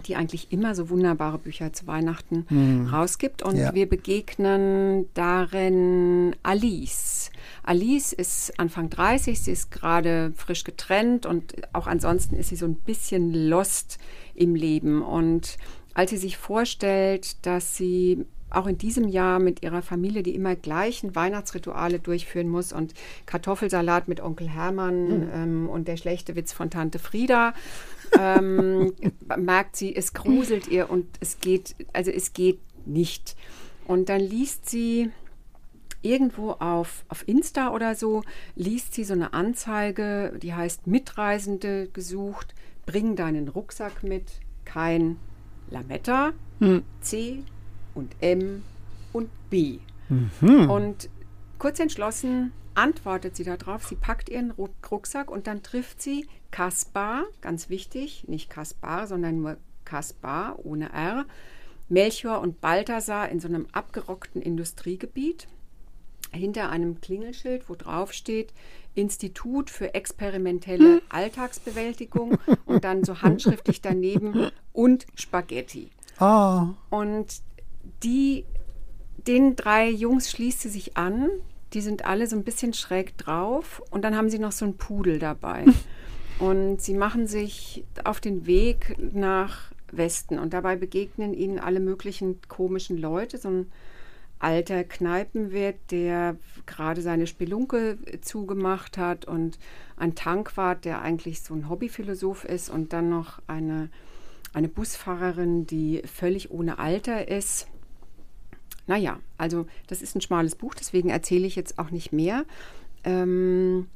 die 0.01 0.15
eigentlich 0.15 0.51
immer 0.51 0.75
so 0.75 0.89
wunderbare 0.89 1.37
Bücher 1.37 1.73
zu 1.73 1.87
Weihnachten 1.87 2.45
mhm. 2.49 2.87
rausgibt. 2.87 3.43
Und 3.43 3.57
ja. 3.57 3.73
wir 3.73 3.87
begegnen 3.87 5.07
darin 5.13 6.35
Alice. 6.43 7.31
Alice 7.63 8.13
ist 8.13 8.59
Anfang 8.59 8.89
30, 8.89 9.39
sie 9.39 9.51
ist 9.51 9.71
gerade 9.71 10.33
frisch 10.35 10.63
getrennt 10.63 11.25
und 11.25 11.53
auch 11.73 11.87
ansonsten 11.87 12.35
ist 12.35 12.49
sie 12.49 12.55
so 12.55 12.65
ein 12.65 12.75
bisschen 12.75 13.33
lost 13.33 13.99
im 14.35 14.55
Leben. 14.55 15.01
Und 15.01 15.57
als 15.93 16.09
sie 16.09 16.17
sich 16.17 16.37
vorstellt, 16.37 17.45
dass 17.45 17.77
sie 17.77 18.25
auch 18.53 18.67
in 18.67 18.77
diesem 18.77 19.07
Jahr 19.07 19.39
mit 19.39 19.63
ihrer 19.63 19.81
Familie 19.81 20.23
die 20.23 20.35
immer 20.35 20.55
gleichen 20.55 21.15
Weihnachtsrituale 21.15 21.99
durchführen 21.99 22.49
muss 22.49 22.71
und 22.71 22.93
Kartoffelsalat 23.25 24.07
mit 24.07 24.21
Onkel 24.21 24.47
Hermann 24.47 25.07
mhm. 25.07 25.29
ähm, 25.33 25.69
und 25.69 25.87
der 25.87 25.97
schlechte 25.97 26.35
Witz 26.35 26.53
von 26.53 26.69
Tante 26.69 26.99
Frieda 26.99 27.53
ähm, 28.19 28.93
merkt 29.37 29.75
sie, 29.75 29.95
es 29.95 30.13
gruselt 30.13 30.67
ihr 30.67 30.89
und 30.89 31.07
es 31.19 31.39
geht, 31.39 31.75
also 31.93 32.11
es 32.11 32.33
geht 32.33 32.59
nicht. 32.85 33.35
Und 33.85 34.09
dann 34.09 34.21
liest 34.21 34.69
sie 34.69 35.11
irgendwo 36.01 36.51
auf, 36.51 37.05
auf 37.07 37.27
Insta 37.27 37.71
oder 37.71 37.95
so, 37.95 38.23
liest 38.55 38.93
sie 38.93 39.03
so 39.03 39.13
eine 39.13 39.33
Anzeige, 39.33 40.37
die 40.41 40.53
heißt 40.53 40.87
Mitreisende 40.87 41.87
gesucht, 41.87 42.53
bring 42.85 43.15
deinen 43.15 43.47
Rucksack 43.47 44.03
mit, 44.03 44.39
kein 44.65 45.17
Lametta, 45.69 46.33
hm. 46.59 46.83
C 47.01 47.43
und 47.95 48.15
M 48.21 48.63
und 49.13 49.29
B. 49.49 49.79
Mhm. 50.09 50.69
Und 50.69 51.09
kurz 51.59 51.79
entschlossen 51.79 52.51
antwortet 52.75 53.35
sie 53.35 53.43
darauf, 53.43 53.85
sie 53.85 53.95
packt 53.95 54.29
ihren 54.29 54.51
Rucksack 54.51 55.29
und 55.29 55.47
dann 55.47 55.63
trifft 55.63 56.01
sie 56.01 56.27
Kaspar, 56.51 57.25
ganz 57.41 57.69
wichtig, 57.69 58.25
nicht 58.27 58.49
Kaspar, 58.49 59.07
sondern 59.07 59.41
nur 59.41 59.57
Kaspar 59.85 60.59
ohne 60.63 60.91
R, 60.91 61.25
Melchior 61.89 62.41
und 62.41 62.61
Balthasar 62.61 63.29
in 63.29 63.39
so 63.39 63.47
einem 63.47 63.67
abgerockten 63.71 64.41
Industriegebiet 64.41 65.47
hinter 66.31 66.69
einem 66.69 66.99
Klingelschild, 66.99 67.69
wo 67.69 67.75
drauf 67.75 68.13
steht 68.13 68.53
Institut 68.95 69.69
für 69.69 69.93
experimentelle 69.93 70.95
hm. 70.95 71.01
Alltagsbewältigung 71.09 72.37
und 72.65 72.83
dann 72.83 73.03
so 73.03 73.21
handschriftlich 73.21 73.81
daneben 73.81 74.51
und 74.71 75.05
Spaghetti. 75.15 75.91
Oh. 76.19 76.67
Und 76.89 77.41
die, 78.03 78.45
den 79.27 79.55
drei 79.55 79.89
Jungs 79.89 80.29
schließt 80.29 80.61
sie 80.61 80.69
sich 80.69 80.97
an. 80.97 81.29
Die 81.73 81.81
sind 81.81 82.05
alle 82.05 82.27
so 82.27 82.35
ein 82.35 82.43
bisschen 82.43 82.73
schräg 82.73 83.17
drauf 83.17 83.81
und 83.89 84.03
dann 84.03 84.15
haben 84.15 84.29
sie 84.29 84.39
noch 84.39 84.51
so 84.51 84.65
einen 84.65 84.77
Pudel 84.77 85.19
dabei. 85.19 85.65
Und 86.39 86.81
sie 86.81 86.95
machen 86.95 87.27
sich 87.27 87.85
auf 88.03 88.19
den 88.19 88.47
Weg 88.47 88.97
nach 89.13 89.71
Westen 89.91 90.39
und 90.39 90.53
dabei 90.53 90.75
begegnen 90.75 91.33
ihnen 91.33 91.59
alle 91.59 91.79
möglichen 91.79 92.39
komischen 92.47 92.97
Leute. 92.97 93.37
So 93.37 93.49
ein 93.49 93.71
alter 94.39 94.83
Kneipenwirt, 94.83 95.77
der 95.91 96.35
gerade 96.65 97.01
seine 97.01 97.27
Spelunke 97.27 97.97
zugemacht 98.21 98.97
hat 98.97 99.25
und 99.25 99.57
ein 99.95 100.15
Tankwart, 100.15 100.85
der 100.85 101.01
eigentlich 101.01 101.41
so 101.41 101.53
ein 101.53 101.69
Hobbyphilosoph 101.69 102.43
ist 102.43 102.69
und 102.69 102.91
dann 102.91 103.09
noch 103.09 103.39
eine, 103.47 103.89
eine 104.53 104.67
Busfahrerin, 104.67 105.65
die 105.65 106.01
völlig 106.05 106.51
ohne 106.51 106.79
Alter 106.79 107.27
ist. 107.29 107.67
Naja, 108.87 109.19
also 109.37 109.65
das 109.87 110.01
ist 110.01 110.15
ein 110.15 110.21
schmales 110.21 110.55
Buch, 110.55 110.73
deswegen 110.73 111.09
erzähle 111.09 111.47
ich 111.47 111.55
jetzt 111.55 111.79
auch 111.79 111.91
nicht 111.91 112.11
mehr. 112.11 112.45
Ähm, 113.03 113.87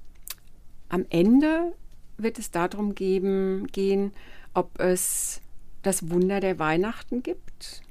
am 0.89 1.06
Ende 1.10 1.73
wird 2.17 2.39
es 2.39 2.52
darum 2.52 2.95
geben, 2.95 3.67
gehen, 3.71 4.13
ob 4.54 4.80
es 4.80 5.41
das 5.84 6.10
Wunder 6.10 6.39
der 6.39 6.60
Weihnachten 6.60 7.21
gibt. 7.23 7.82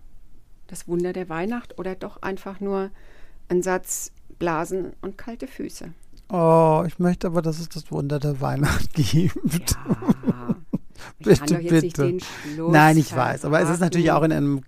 Das 0.67 0.89
Wunder 0.89 1.13
der 1.13 1.29
Weihnacht 1.29 1.79
oder 1.79 1.95
doch 1.95 2.23
einfach 2.23 2.61
nur 2.61 2.91
ein 3.49 3.63
Satz 3.63 4.13
Blasen 4.39 4.93
und 5.01 5.17
kalte 5.17 5.47
Füße. 5.47 5.93
Oh, 6.29 6.83
ich 6.87 6.99
möchte 6.99 7.29
aber, 7.29 7.41
dass 7.41 7.61
es 7.61 7.69
das 7.69 7.91
Wunder 7.93 8.19
der 8.19 8.41
Weihnacht 8.41 8.95
gibt. 8.95 9.77
Ja, 9.77 10.57
bitte, 11.19 11.59
bitte. 11.59 12.19
Nein, 12.59 12.97
ich 12.97 13.15
weiß, 13.15 13.45
aber 13.45 13.61
es 13.61 13.71
ist 13.71 13.81
natürlich 13.81 14.11
auch 14.11 14.23
in 14.23 14.33
einem 14.33 14.63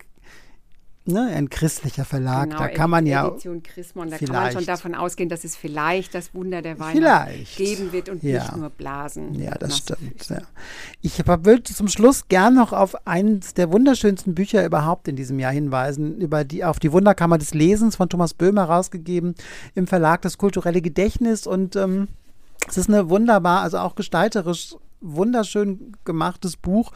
ne, 1.08 1.30
ein 1.34 1.50
christlicher 1.50 2.04
Verlag, 2.04 2.50
genau, 2.50 2.58
da 2.58 2.68
kann 2.68 2.90
man 2.90 3.06
ja 3.06 3.26
Edition 3.26 3.62
Chrismon, 3.62 4.10
da 4.10 4.18
kann 4.18 4.28
man 4.28 4.52
schon 4.52 4.66
davon 4.66 4.94
ausgehen, 4.94 5.28
dass 5.28 5.44
es 5.44 5.56
vielleicht 5.56 6.14
das 6.14 6.34
Wunder 6.34 6.62
der 6.62 6.78
Weihnacht 6.78 7.28
vielleicht. 7.30 7.56
geben 7.56 7.92
wird 7.92 8.08
und 8.08 8.22
ja. 8.22 8.42
nicht 8.42 8.56
nur 8.56 8.70
Blasen. 8.70 9.34
Ja, 9.34 9.54
das 9.56 9.78
stimmt. 9.78 10.28
Ja. 10.28 10.42
Ich 11.02 11.26
wollte 11.26 11.74
zum 11.74 11.88
Schluss 11.88 12.28
gern 12.28 12.54
noch 12.54 12.72
auf 12.72 13.06
eines 13.06 13.54
der 13.54 13.72
wunderschönsten 13.72 14.34
Bücher 14.34 14.64
überhaupt 14.64 15.08
in 15.08 15.16
diesem 15.16 15.38
Jahr 15.38 15.52
hinweisen, 15.52 16.20
über 16.20 16.44
die, 16.44 16.64
auf 16.64 16.78
die 16.78 16.92
Wunderkammer 16.92 17.38
des 17.38 17.54
Lesens 17.54 17.96
von 17.96 18.08
Thomas 18.08 18.34
Böhm 18.34 18.56
herausgegeben 18.56 19.34
im 19.74 19.86
Verlag 19.86 20.22
Das 20.22 20.38
kulturelle 20.38 20.82
Gedächtnis 20.82 21.46
und 21.46 21.76
ähm, 21.76 22.08
es 22.68 22.76
ist 22.76 22.88
eine 22.88 23.08
wunderbar, 23.08 23.62
also 23.62 23.78
auch 23.78 23.94
gestalterisch 23.94 24.76
wunderschön 25.00 25.92
gemachtes 26.04 26.56
Buch, 26.56 26.92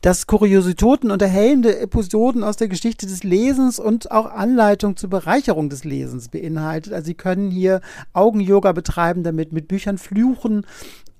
das 0.00 0.26
Kuriositäten 0.26 1.10
und 1.10 1.22
erhellende 1.22 1.78
Episoden 1.78 2.42
aus 2.42 2.56
der 2.56 2.68
Geschichte 2.68 3.06
des 3.06 3.22
Lesens 3.22 3.78
und 3.78 4.10
auch 4.10 4.26
Anleitung 4.26 4.96
zur 4.96 5.10
Bereicherung 5.10 5.68
des 5.68 5.84
Lesens 5.84 6.28
beinhaltet. 6.28 6.92
Also 6.92 7.06
Sie 7.06 7.14
können 7.14 7.50
hier 7.50 7.80
Augen-Yoga 8.12 8.72
betreiben, 8.72 9.22
damit 9.22 9.52
mit 9.52 9.68
Büchern 9.68 9.98
fluchen, 9.98 10.66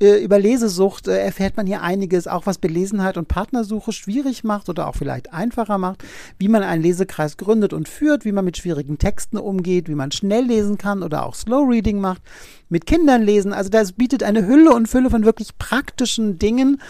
äh, 0.01 0.23
über 0.23 0.39
Lesesucht 0.39 1.09
äh, 1.09 1.19
erfährt 1.19 1.57
man 1.57 1.67
hier 1.67 1.83
einiges, 1.83 2.27
auch 2.27 2.47
was 2.47 2.59
Belesenheit 2.59 3.17
und 3.17 3.29
Partnersuche 3.29 3.93
schwierig 3.93 4.45
macht 4.45 4.69
oder 4.69 4.89
auch 4.89 4.97
vielleicht 4.97 5.33
einfacher 5.33 5.79
macht, 5.79 6.05
wie 6.39 6.49
man 6.49 6.63
einen 6.63 6.83
Lesekreis 6.83 7.37
gründet 7.37 7.73
und 7.73 7.89
führt, 7.89 8.25
wie 8.25 8.33
man 8.33 8.45
mit 8.45 8.57
schwierigen 8.57 8.99
Texten 8.99 9.37
umgeht, 9.37 9.89
wie 9.89 9.95
man 9.95 10.13
schnell 10.13 10.45
lesen 10.45 10.79
kann 10.79 11.03
oder 11.03 11.27
auch 11.27 11.35
Slow 11.35 11.69
Reading 11.69 12.01
macht, 12.01 12.23
mit 12.69 12.87
Kindern 12.87 13.23
lesen. 13.23 13.53
Also 13.53 13.71
das 13.71 13.93
bietet 13.93 14.23
eine 14.23 14.47
Hülle 14.47 14.73
und 14.73 14.89
Fülle 14.89 15.11
von 15.11 15.25
wirklich 15.25 15.57
praktischen 15.59 16.39
Dingen 16.39 16.81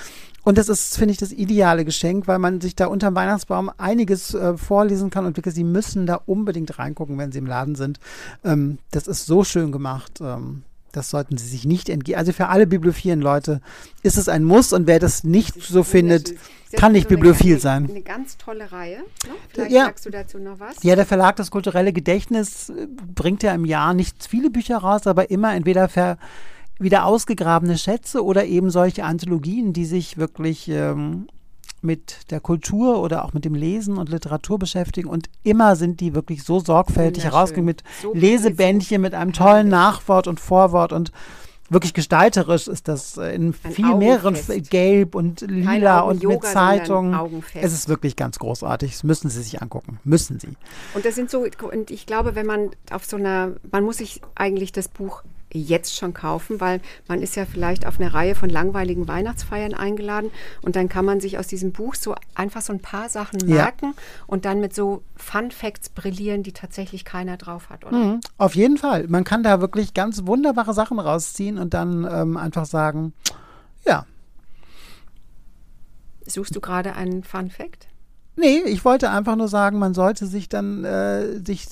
und 0.44 0.58
das 0.58 0.68
ist, 0.68 0.98
finde 0.98 1.12
ich, 1.12 1.18
das 1.18 1.32
ideale 1.32 1.86
Geschenk, 1.86 2.28
weil 2.28 2.38
man 2.38 2.60
sich 2.60 2.76
da 2.76 2.86
unterm 2.86 3.14
Weihnachtsbaum 3.14 3.70
einiges 3.78 4.34
äh, 4.34 4.56
vorlesen 4.58 5.08
kann 5.08 5.24
und 5.24 5.36
wirklich, 5.38 5.54
Sie 5.54 5.64
müssen 5.64 6.06
da 6.06 6.16
unbedingt 6.26 6.78
reingucken, 6.78 7.16
wenn 7.16 7.32
Sie 7.32 7.38
im 7.38 7.46
Laden 7.46 7.74
sind. 7.74 7.98
Ähm, 8.44 8.78
das 8.90 9.08
ist 9.08 9.24
so 9.24 9.42
schön 9.42 9.72
gemacht. 9.72 10.20
Ähm, 10.20 10.62
das 10.96 11.10
sollten 11.10 11.36
Sie 11.36 11.46
sich 11.46 11.64
nicht 11.64 11.88
entgehen. 11.88 12.18
Also 12.18 12.32
für 12.32 12.48
alle 12.48 12.66
bibliophilen 12.66 13.20
Leute 13.20 13.60
ist 14.02 14.16
es 14.16 14.28
ein 14.28 14.44
Muss 14.44 14.72
und 14.72 14.86
wer 14.86 14.98
das 14.98 15.24
nicht 15.24 15.62
so 15.62 15.82
findet, 15.82 16.34
kann 16.76 16.92
nicht 16.92 17.08
so 17.08 17.14
bibliophil 17.14 17.58
sein. 17.60 17.88
Eine 17.88 18.02
ganz 18.02 18.36
tolle 18.36 18.70
Reihe. 18.72 18.98
Ne? 18.98 19.34
Vielleicht 19.48 19.72
ja. 19.72 19.84
sagst 19.86 20.06
du 20.06 20.10
dazu 20.10 20.38
noch 20.38 20.60
was. 20.60 20.82
Ja, 20.82 20.96
der 20.96 21.06
Verlag 21.06 21.36
Das 21.36 21.50
Kulturelle 21.50 21.92
Gedächtnis 21.92 22.70
äh, 22.70 22.86
bringt 23.14 23.42
ja 23.42 23.54
im 23.54 23.64
Jahr 23.64 23.94
nicht 23.94 24.26
viele 24.26 24.50
Bücher 24.50 24.78
raus, 24.78 25.06
aber 25.06 25.30
immer 25.30 25.54
entweder 25.54 25.88
ver 25.88 26.18
wieder 26.80 27.04
ausgegrabene 27.04 27.78
Schätze 27.78 28.24
oder 28.24 28.46
eben 28.46 28.68
solche 28.68 29.04
Anthologien, 29.04 29.72
die 29.72 29.84
sich 29.84 30.18
wirklich 30.18 30.68
ähm, 30.68 31.28
mit 31.84 32.30
der 32.30 32.40
Kultur 32.40 33.00
oder 33.00 33.24
auch 33.24 33.32
mit 33.32 33.44
dem 33.44 33.54
Lesen 33.54 33.98
und 33.98 34.08
Literatur 34.08 34.58
beschäftigen. 34.58 35.08
Und 35.08 35.28
immer 35.42 35.76
sind 35.76 36.00
die 36.00 36.14
wirklich 36.14 36.42
so 36.42 36.58
sorgfältig 36.58 37.24
herausgegeben 37.24 37.66
mit 37.66 37.84
so 38.02 38.12
Lesebändchen, 38.14 39.00
mit 39.00 39.14
einem 39.14 39.32
tollen 39.32 39.68
Nachwort 39.68 40.26
und 40.26 40.40
Vorwort 40.40 40.92
und 40.92 41.12
wirklich 41.70 41.94
gestalterisch 41.94 42.68
ist 42.68 42.88
das 42.88 43.16
äh, 43.16 43.34
in 43.34 43.54
Ein 43.62 43.72
viel 43.72 43.94
mehreren 43.96 44.36
Gelb 44.68 45.14
und 45.14 45.40
Lila 45.42 46.00
und 46.00 46.22
mit 46.22 46.44
Zeitungen. 46.44 47.42
Es 47.54 47.72
ist 47.72 47.88
wirklich 47.88 48.16
ganz 48.16 48.38
großartig. 48.38 48.92
Das 48.92 49.04
müssen 49.04 49.30
Sie 49.30 49.42
sich 49.42 49.62
angucken. 49.62 49.98
Müssen 50.04 50.38
Sie. 50.38 50.56
Und 50.94 51.04
das 51.04 51.14
sind 51.14 51.30
so, 51.30 51.46
und 51.70 51.90
ich 51.90 52.06
glaube, 52.06 52.34
wenn 52.34 52.46
man 52.46 52.70
auf 52.90 53.04
so 53.04 53.16
einer, 53.16 53.52
man 53.70 53.84
muss 53.84 53.98
sich 53.98 54.20
eigentlich 54.34 54.72
das 54.72 54.88
Buch 54.88 55.22
jetzt 55.60 55.96
schon 55.96 56.14
kaufen, 56.14 56.60
weil 56.60 56.80
man 57.08 57.22
ist 57.22 57.36
ja 57.36 57.46
vielleicht 57.46 57.86
auf 57.86 58.00
eine 58.00 58.12
Reihe 58.12 58.34
von 58.34 58.50
langweiligen 58.50 59.08
Weihnachtsfeiern 59.08 59.74
eingeladen 59.74 60.30
und 60.62 60.76
dann 60.76 60.88
kann 60.88 61.04
man 61.04 61.20
sich 61.20 61.38
aus 61.38 61.46
diesem 61.46 61.72
Buch 61.72 61.94
so 61.94 62.14
einfach 62.34 62.60
so 62.60 62.72
ein 62.72 62.80
paar 62.80 63.08
Sachen 63.08 63.46
merken 63.46 63.86
ja. 63.86 64.02
und 64.26 64.44
dann 64.44 64.60
mit 64.60 64.74
so 64.74 65.02
Fun 65.16 65.50
Facts 65.50 65.88
brillieren, 65.88 66.42
die 66.42 66.52
tatsächlich 66.52 67.04
keiner 67.04 67.36
drauf 67.36 67.70
hat, 67.70 67.84
oder? 67.84 67.96
Mhm, 67.96 68.20
auf 68.38 68.54
jeden 68.54 68.78
Fall. 68.78 69.06
Man 69.08 69.24
kann 69.24 69.42
da 69.42 69.60
wirklich 69.60 69.94
ganz 69.94 70.26
wunderbare 70.26 70.74
Sachen 70.74 70.98
rausziehen 70.98 71.58
und 71.58 71.74
dann 71.74 72.06
ähm, 72.10 72.36
einfach 72.36 72.66
sagen, 72.66 73.12
ja. 73.86 74.06
Suchst 76.26 76.56
du 76.56 76.60
gerade 76.60 76.94
einen 76.94 77.22
Fun 77.22 77.50
Fact? 77.50 77.88
Nee, 78.36 78.62
ich 78.66 78.84
wollte 78.84 79.10
einfach 79.10 79.36
nur 79.36 79.48
sagen, 79.48 79.78
man 79.78 79.94
sollte 79.94 80.26
sich 80.26 80.48
dann 80.48 80.84
äh, 80.84 81.38
sich 81.44 81.68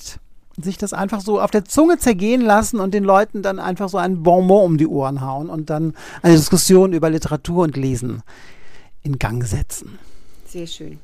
sich 0.61 0.77
das 0.77 0.93
einfach 0.93 1.21
so 1.21 1.41
auf 1.41 1.51
der 1.51 1.65
Zunge 1.65 1.97
zergehen 1.97 2.41
lassen 2.41 2.79
und 2.79 2.93
den 2.93 3.03
Leuten 3.03 3.41
dann 3.41 3.59
einfach 3.59 3.89
so 3.89 3.97
ein 3.97 4.23
Bonbon 4.23 4.65
um 4.65 4.77
die 4.77 4.87
Ohren 4.87 5.21
hauen 5.21 5.49
und 5.49 5.69
dann 5.69 5.93
eine 6.21 6.35
Diskussion 6.35 6.93
über 6.93 7.09
Literatur 7.09 7.63
und 7.63 7.75
Lesen 7.75 8.21
in 9.01 9.19
Gang 9.19 9.43
setzen. 9.43 9.97
Sehr 10.45 10.67
schön. 10.67 10.99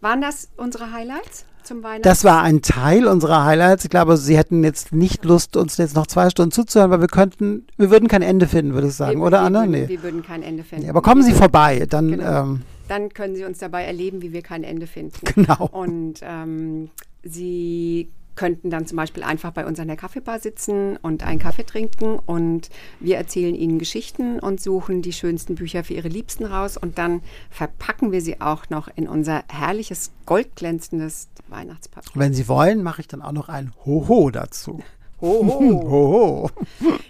Waren 0.00 0.20
das 0.20 0.48
unsere 0.56 0.92
Highlights? 0.92 1.44
Zum 1.62 1.82
Weihnachten? 1.82 2.02
Das 2.02 2.24
war 2.24 2.42
ein 2.42 2.62
Teil 2.62 3.06
unserer 3.06 3.44
Highlights. 3.44 3.84
Ich 3.84 3.90
glaube, 3.90 4.16
Sie 4.16 4.36
hätten 4.36 4.64
jetzt 4.64 4.92
nicht 4.92 5.24
Lust, 5.24 5.56
uns 5.56 5.76
jetzt 5.76 5.94
noch 5.94 6.06
zwei 6.06 6.30
Stunden 6.30 6.52
zuzuhören, 6.52 6.90
weil 6.90 7.00
wir 7.00 7.06
könnten, 7.06 7.66
wir 7.76 7.90
würden 7.90 8.08
kein 8.08 8.22
Ende 8.22 8.48
finden, 8.48 8.72
würde 8.72 8.88
ich 8.88 8.94
sagen, 8.94 9.20
wir, 9.20 9.26
oder 9.26 9.42
wir 9.42 9.46
Anna? 9.46 9.60
Würden, 9.60 9.70
nee. 9.72 9.88
Wir 9.88 10.02
würden 10.02 10.22
kein 10.22 10.42
Ende 10.42 10.64
finden. 10.64 10.84
Nee, 10.84 10.90
aber 10.90 11.02
kommen 11.02 11.22
Sie 11.22 11.32
vorbei, 11.32 11.86
dann. 11.88 12.12
Genau. 12.12 12.42
Ähm, 12.42 12.62
dann 12.88 13.10
können 13.10 13.36
Sie 13.36 13.44
uns 13.44 13.58
dabei 13.58 13.84
erleben, 13.84 14.22
wie 14.22 14.32
wir 14.32 14.42
kein 14.42 14.64
Ende 14.64 14.86
finden. 14.86 15.12
Genau. 15.34 15.68
Und 15.70 16.20
ähm, 16.22 16.90
Sie 17.22 18.08
könnten 18.36 18.70
dann 18.70 18.86
zum 18.86 18.96
Beispiel 18.96 19.22
einfach 19.22 19.52
bei 19.52 19.66
uns 19.66 19.78
an 19.78 19.88
der 19.88 19.96
Kaffeebar 19.96 20.40
sitzen 20.40 20.96
und 20.96 21.22
einen 21.22 21.38
Kaffee 21.38 21.64
trinken 21.64 22.18
und 22.18 22.70
wir 22.98 23.16
erzählen 23.16 23.54
ihnen 23.54 23.78
Geschichten 23.78 24.38
und 24.38 24.60
suchen 24.60 25.02
die 25.02 25.12
schönsten 25.12 25.56
Bücher 25.56 25.84
für 25.84 25.94
ihre 25.94 26.08
Liebsten 26.08 26.46
raus 26.46 26.76
und 26.76 26.98
dann 26.98 27.22
verpacken 27.50 28.12
wir 28.12 28.22
sie 28.22 28.40
auch 28.40 28.70
noch 28.70 28.88
in 28.94 29.08
unser 29.08 29.44
herrliches 29.48 30.12
goldglänzendes 30.26 31.28
Weihnachtspapier. 31.48 32.12
Wenn 32.14 32.34
Sie 32.34 32.48
wollen, 32.48 32.82
mache 32.82 33.00
ich 33.00 33.08
dann 33.08 33.22
auch 33.22 33.32
noch 33.32 33.48
ein 33.48 33.72
Hoho 33.84 34.30
dazu. 34.30 34.80
Hoho. 35.20 35.82
Hoho. 35.90 36.50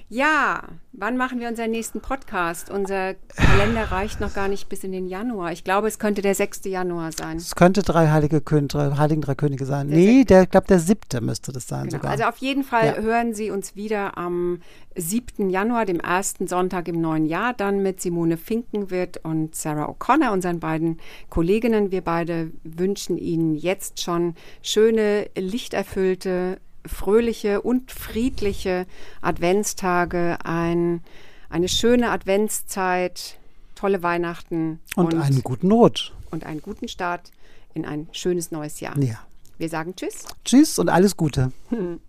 Ja, 0.08 0.64
wann 0.92 1.16
machen 1.16 1.38
wir 1.38 1.48
unseren 1.48 1.70
nächsten 1.70 2.00
Podcast? 2.00 2.68
Unser 2.68 3.14
Kalender 3.14 3.92
reicht 3.92 4.20
noch 4.20 4.34
gar 4.34 4.48
nicht 4.48 4.68
bis 4.68 4.82
in 4.82 4.90
den 4.90 5.06
Januar. 5.06 5.52
Ich 5.52 5.62
glaube, 5.62 5.86
es 5.86 6.00
könnte 6.00 6.20
der 6.20 6.34
6. 6.34 6.62
Januar 6.64 7.12
sein. 7.12 7.36
Es 7.36 7.54
könnte 7.54 7.82
drei 7.82 8.08
Heilige 8.08 8.40
Könige, 8.40 8.66
drei, 8.68 8.96
Heiligen 8.96 9.20
Drei 9.20 9.36
Könige 9.36 9.64
sein. 9.64 9.88
Der 9.88 9.96
nee, 9.96 10.24
der, 10.24 10.42
ich 10.42 10.50
glaube, 10.50 10.66
der 10.66 10.80
7. 10.80 11.24
müsste 11.24 11.52
das 11.52 11.68
sein 11.68 11.84
genau. 11.84 11.98
sogar. 11.98 12.10
Also 12.10 12.24
auf 12.24 12.38
jeden 12.38 12.64
Fall 12.64 12.86
ja. 12.86 12.96
hören 12.96 13.34
Sie 13.34 13.52
uns 13.52 13.76
wieder 13.76 14.18
am 14.18 14.60
7. 14.96 15.48
Januar, 15.48 15.86
dem 15.86 16.00
ersten 16.00 16.48
Sonntag 16.48 16.88
im 16.88 17.00
neuen 17.00 17.26
Jahr, 17.26 17.54
dann 17.54 17.80
mit 17.80 18.00
Simone 18.00 18.36
Finkenwirt 18.36 19.18
und 19.22 19.54
Sarah 19.54 19.88
O'Connor, 19.88 20.32
unseren 20.32 20.58
beiden 20.58 20.98
Kolleginnen. 21.28 21.92
Wir 21.92 22.02
beide 22.02 22.50
wünschen 22.64 23.16
Ihnen 23.16 23.54
jetzt 23.54 24.02
schon 24.02 24.34
schöne, 24.62 25.28
lichterfüllte, 25.36 26.58
fröhliche 26.86 27.62
und 27.62 27.90
friedliche 27.90 28.86
Adventstage, 29.20 30.38
ein, 30.44 31.02
eine 31.48 31.68
schöne 31.68 32.10
Adventszeit, 32.10 33.38
tolle 33.74 34.02
Weihnachten 34.02 34.80
und, 34.96 35.14
und 35.14 35.20
einen 35.20 35.42
guten 35.42 35.70
Rutsch. 35.70 36.12
Und 36.30 36.44
einen 36.44 36.62
guten 36.62 36.86
Start 36.86 37.32
in 37.74 37.84
ein 37.84 38.08
schönes 38.12 38.50
neues 38.50 38.80
Jahr. 38.80 38.96
Ja. 38.98 39.18
Wir 39.58 39.68
sagen 39.68 39.94
Tschüss. 39.96 40.24
Tschüss 40.44 40.78
und 40.78 40.88
alles 40.88 41.16
Gute. 41.16 41.52